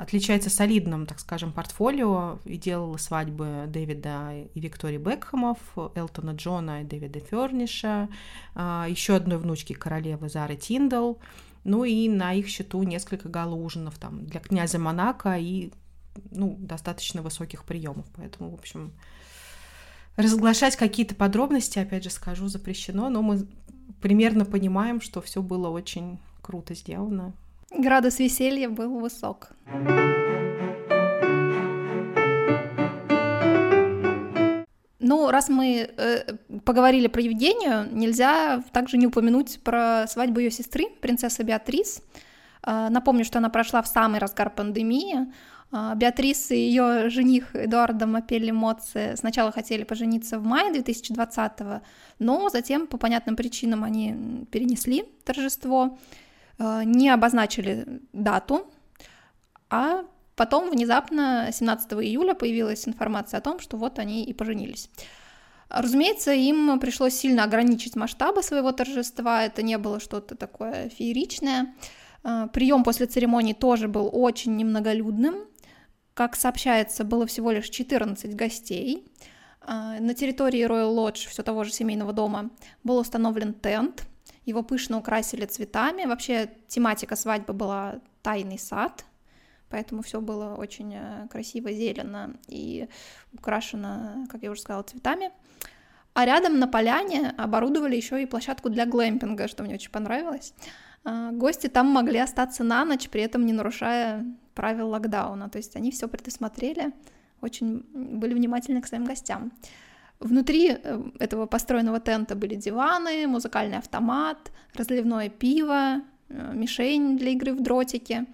отличается 0.00 0.50
солидным, 0.50 1.06
так 1.06 1.18
скажем, 1.18 1.52
портфолио. 1.52 2.38
И 2.44 2.56
делала 2.56 2.96
свадьбы 2.96 3.64
Дэвида 3.68 4.48
и 4.54 4.60
Виктории 4.60 4.98
Бекхэмов, 4.98 5.58
Элтона 5.94 6.32
Джона 6.32 6.82
и 6.82 6.84
Дэвида 6.84 7.20
Ферниша, 7.20 8.08
а, 8.54 8.86
еще 8.88 9.16
одной 9.16 9.38
внучки 9.38 9.72
королевы 9.72 10.28
Зары 10.28 10.56
Тиндал, 10.56 11.18
ну 11.64 11.84
и 11.84 12.08
на 12.08 12.34
их 12.34 12.48
счету 12.48 12.82
несколько 12.82 13.28
гала-ужинов 13.28 13.98
там 13.98 14.26
для 14.26 14.40
князя 14.40 14.78
Монако 14.78 15.36
и 15.38 15.72
ну, 16.30 16.56
достаточно 16.58 17.22
высоких 17.22 17.64
приемов. 17.64 18.06
Поэтому, 18.16 18.50
в 18.50 18.54
общем, 18.54 18.92
разглашать 20.16 20.76
какие-то 20.76 21.14
подробности, 21.14 21.78
опять 21.78 22.04
же 22.04 22.10
скажу, 22.10 22.48
запрещено, 22.48 23.08
но 23.08 23.22
мы 23.22 23.46
примерно 24.00 24.44
понимаем, 24.44 25.00
что 25.00 25.22
все 25.22 25.42
было 25.42 25.68
очень 25.68 26.18
круто 26.42 26.74
сделано, 26.74 27.32
Градус 27.78 28.18
веселья 28.18 28.68
был 28.68 28.98
высок. 28.98 29.50
Ну, 35.04 35.30
раз 35.30 35.48
мы 35.48 35.90
э, 35.96 36.34
поговорили 36.64 37.08
про 37.08 37.22
Евгению, 37.22 37.88
нельзя 37.92 38.62
также 38.72 38.96
не 38.96 39.06
упомянуть 39.06 39.60
про 39.62 40.06
свадьбу 40.06 40.40
ее 40.40 40.50
сестры, 40.50 40.84
принцессы 41.00 41.42
Беатрис. 41.42 42.02
Э, 42.64 42.88
напомню, 42.88 43.24
что 43.24 43.38
она 43.38 43.48
прошла 43.48 43.82
в 43.82 43.88
самый 43.88 44.20
разгар 44.20 44.50
пандемии. 44.50 45.32
Э, 45.72 45.92
Беатрис 45.96 46.50
и 46.52 46.56
ее 46.56 47.10
жених 47.10 47.54
Эдуардо 47.54 48.06
Мапелли 48.06 48.52
Моци 48.52 49.14
сначала 49.16 49.50
хотели 49.50 49.82
пожениться 49.84 50.38
в 50.38 50.44
мае 50.44 50.72
2020 50.72 51.82
но 52.18 52.48
затем 52.48 52.86
по 52.86 52.96
понятным 52.96 53.34
причинам 53.34 53.82
они 53.84 54.46
перенесли 54.50 55.04
торжество. 55.24 55.98
Э, 56.58 56.82
не 56.84 57.08
обозначили 57.08 58.00
дату, 58.12 58.66
а 59.70 60.04
потом 60.36 60.70
внезапно 60.70 61.48
17 61.52 61.92
июля 61.94 62.34
появилась 62.34 62.86
информация 62.86 63.38
о 63.38 63.40
том, 63.40 63.60
что 63.60 63.76
вот 63.76 63.98
они 63.98 64.24
и 64.24 64.32
поженились. 64.32 64.90
Разумеется, 65.68 66.32
им 66.32 66.78
пришлось 66.78 67.14
сильно 67.14 67.44
ограничить 67.44 67.96
масштабы 67.96 68.42
своего 68.42 68.72
торжества, 68.72 69.44
это 69.44 69.62
не 69.62 69.78
было 69.78 70.00
что-то 70.00 70.34
такое 70.34 70.90
фееричное. 70.90 71.74
Э, 72.24 72.48
Прием 72.52 72.84
после 72.84 73.06
церемонии 73.06 73.54
тоже 73.54 73.88
был 73.88 74.10
очень 74.12 74.56
немноголюдным. 74.56 75.36
Как 76.14 76.36
сообщается, 76.36 77.04
было 77.04 77.26
всего 77.26 77.50
лишь 77.52 77.70
14 77.70 78.36
гостей. 78.36 79.08
Э, 79.66 79.98
на 80.00 80.12
территории 80.14 80.66
Royal 80.66 80.94
Lodge, 80.94 81.28
все 81.28 81.42
того 81.42 81.64
же 81.64 81.72
семейного 81.72 82.12
дома, 82.12 82.50
был 82.84 82.98
установлен 82.98 83.54
тент– 83.54 84.06
его 84.44 84.62
пышно 84.62 84.98
украсили 84.98 85.46
цветами. 85.46 86.04
Вообще 86.04 86.50
тематика 86.68 87.16
свадьбы 87.16 87.52
была 87.52 88.00
тайный 88.22 88.58
сад, 88.58 89.04
поэтому 89.68 90.02
все 90.02 90.20
было 90.20 90.54
очень 90.54 90.94
э, 90.94 91.28
красиво, 91.28 91.72
зелено 91.72 92.34
и 92.48 92.88
украшено, 93.32 94.26
как 94.30 94.42
я 94.42 94.50
уже 94.50 94.60
сказала, 94.60 94.82
цветами. 94.82 95.30
А 96.14 96.26
рядом 96.26 96.58
на 96.58 96.68
поляне 96.68 97.30
оборудовали 97.38 97.96
еще 97.96 98.22
и 98.22 98.26
площадку 98.26 98.68
для 98.68 98.84
глэмпинга, 98.84 99.48
что 99.48 99.62
мне 99.62 99.74
очень 99.74 99.90
понравилось. 99.90 100.52
А, 101.04 101.32
гости 101.32 101.68
там 101.68 101.86
могли 101.86 102.18
остаться 102.18 102.64
на 102.64 102.84
ночь, 102.84 103.08
при 103.08 103.22
этом 103.22 103.46
не 103.46 103.52
нарушая 103.52 104.26
правил 104.54 104.90
локдауна. 104.90 105.48
То 105.48 105.58
есть 105.58 105.74
они 105.74 105.90
все 105.90 106.08
предусмотрели, 106.08 106.92
очень 107.40 107.84
были 107.92 108.34
внимательны 108.34 108.82
к 108.82 108.86
своим 108.86 109.04
гостям. 109.04 109.52
Внутри 110.22 110.70
э, 110.70 111.02
этого 111.18 111.46
построенного 111.46 111.98
тента 111.98 112.34
были 112.34 112.54
диваны, 112.54 113.26
музыкальный 113.26 113.78
автомат, 113.78 114.52
разливное 114.74 115.28
пиво, 115.28 116.00
э, 116.28 116.52
мишень 116.54 117.18
для 117.18 117.30
игры 117.30 117.52
в 117.52 117.60
дротики. 117.60 118.26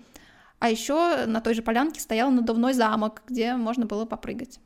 А 0.59 0.71
еще 0.71 1.27
на 1.27 1.41
той 1.41 1.55
же 1.55 1.63
полянке 1.63 2.01
стоял 2.01 2.31
надувной 2.31 2.75
замок, 2.75 3.23
где 3.27 3.55
можно 3.55 3.87
было 3.87 4.05
попрыгать. 4.05 4.61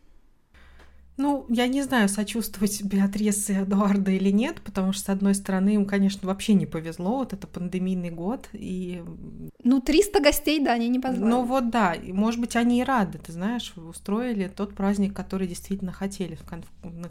Ну, 1.18 1.44
я 1.50 1.66
не 1.66 1.82
знаю, 1.82 2.08
сочувствовать 2.08 2.82
Беатрис 2.82 3.50
и 3.50 3.52
Эдуарда 3.52 4.10
или 4.10 4.30
нет, 4.30 4.62
потому 4.62 4.92
что, 4.92 5.04
с 5.04 5.08
одной 5.10 5.34
стороны, 5.34 5.74
им, 5.74 5.84
конечно, 5.84 6.26
вообще 6.26 6.54
не 6.54 6.64
повезло, 6.64 7.18
вот 7.18 7.32
это 7.34 7.46
пандемийный 7.46 8.10
год, 8.10 8.48
и... 8.54 9.02
Ну, 9.62 9.80
300 9.80 10.20
гостей, 10.20 10.58
да, 10.58 10.72
они 10.72 10.88
не 10.88 10.98
позвали. 10.98 11.30
Ну 11.30 11.42
вот 11.44 11.70
да, 11.70 11.92
и, 11.92 12.12
может 12.12 12.40
быть, 12.40 12.56
они 12.56 12.80
и 12.80 12.84
рады, 12.84 13.18
ты 13.18 13.32
знаешь, 13.32 13.74
устроили 13.76 14.48
тот 14.48 14.74
праздник, 14.74 15.14
который 15.14 15.46
действительно 15.46 15.92
хотели, 15.92 16.38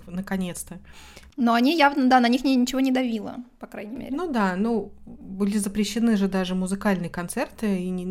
наконец-то. 0.08 0.80
Но 1.38 1.54
они 1.54 1.78
явно, 1.78 2.10
да, 2.10 2.20
на 2.20 2.28
них 2.28 2.44
ничего 2.44 2.82
не 2.82 2.92
давило, 2.92 3.38
по 3.60 3.68
крайней 3.68 3.96
мере. 3.96 4.16
Ну 4.16 4.32
да, 4.32 4.56
ну, 4.56 4.92
были 5.06 5.58
запрещены 5.58 6.18
же 6.18 6.28
даже 6.28 6.56
музыкальные 6.56 7.10
концерты, 7.10 7.82
и 7.82 7.90
не, 7.90 8.06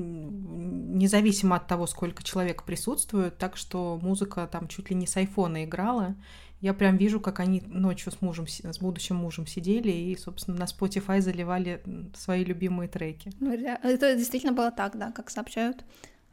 независимо 1.00 1.56
от 1.56 1.66
того, 1.66 1.86
сколько 1.86 2.22
человек 2.22 2.62
присутствует, 2.62 3.38
так 3.38 3.56
что 3.56 3.98
музыка 4.02 4.46
там 4.46 4.68
чуть 4.68 4.90
ли 4.90 4.96
не 4.96 5.06
с 5.06 5.16
айфона 5.16 5.64
играла. 5.64 6.14
Я 6.60 6.74
прям 6.74 6.98
вижу, 6.98 7.20
как 7.20 7.40
они 7.40 7.62
ночью 7.66 8.12
с 8.12 8.20
мужем, 8.20 8.46
с 8.46 8.78
будущим 8.78 9.16
мужем 9.16 9.46
сидели 9.46 9.90
и, 9.90 10.16
собственно, 10.16 10.58
на 10.58 10.64
Spotify 10.64 11.20
заливали 11.22 11.82
свои 12.14 12.44
любимые 12.44 12.86
треки. 12.88 13.32
Ну, 13.40 13.50
это 13.52 14.14
действительно 14.14 14.52
было 14.52 14.70
так, 14.70 14.98
да, 14.98 15.10
как 15.10 15.30
сообщают. 15.30 15.84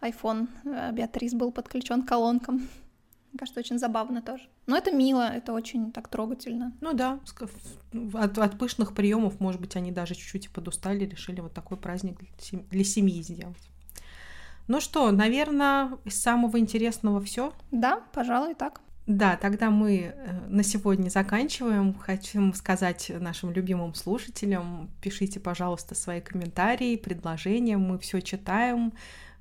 iPhone 0.01 0.49
э, 0.65 0.91
Беатрис 0.91 1.34
был 1.34 1.53
подключен 1.53 2.03
к 2.03 2.10
колонкам. 2.10 2.56
Мне 2.58 3.39
кажется, 3.39 3.62
очень 3.62 3.80
забавно 3.80 4.21
тоже. 4.21 4.43
Но 4.65 4.75
это 4.75 4.91
мило, 4.91 5.30
это 5.30 5.53
очень 5.53 5.93
так 5.93 6.10
трогательно. 6.10 6.73
Ну 6.82 6.93
да, 6.93 7.19
от, 8.13 8.38
от 8.38 8.60
пышных 8.60 8.93
приемов, 8.93 9.39
может 9.39 9.62
быть, 9.62 9.77
они 9.77 9.93
даже 9.93 10.13
чуть-чуть 10.13 10.49
подустали, 10.49 11.06
решили 11.06 11.39
вот 11.39 11.53
такой 11.53 11.77
праздник 11.77 12.19
для 12.69 12.84
семьи 12.84 13.21
сделать. 13.21 13.69
Ну 14.67 14.82
что, 14.82 15.12
наверное, 15.12 15.97
из 16.03 16.21
самого 16.21 16.60
интересного 16.60 17.21
все. 17.21 17.53
Да, 17.71 18.01
пожалуй, 18.13 18.53
так. 18.53 18.82
Да, 19.06 19.38
тогда 19.38 19.69
мы 19.69 20.13
э, 20.13 20.39
на 20.49 20.63
сегодня 20.63 21.10
заканчиваем. 21.10 21.93
Хотим 21.93 22.53
сказать 22.53 23.10
нашим 23.21 23.51
любимым 23.51 23.93
слушателям, 23.93 24.89
пишите, 25.01 25.39
пожалуйста, 25.39 25.95
свои 25.95 26.19
комментарии, 26.19 26.97
предложения, 26.97 27.77
мы 27.77 27.97
все 27.99 28.21
читаем. 28.21 28.91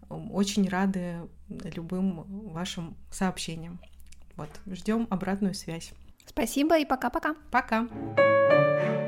Очень 0.08 0.68
рады 0.68 1.16
любым 1.48 2.52
вашим 2.52 2.96
сообщениям. 3.10 3.80
Вот, 4.36 4.50
ждем 4.66 5.08
обратную 5.10 5.54
связь. 5.54 5.92
Спасибо 6.26 6.78
и 6.78 6.84
пока-пока. 6.84 7.34
Пока. 7.50 7.82
-пока. 7.82 7.88
пока. 7.88 9.05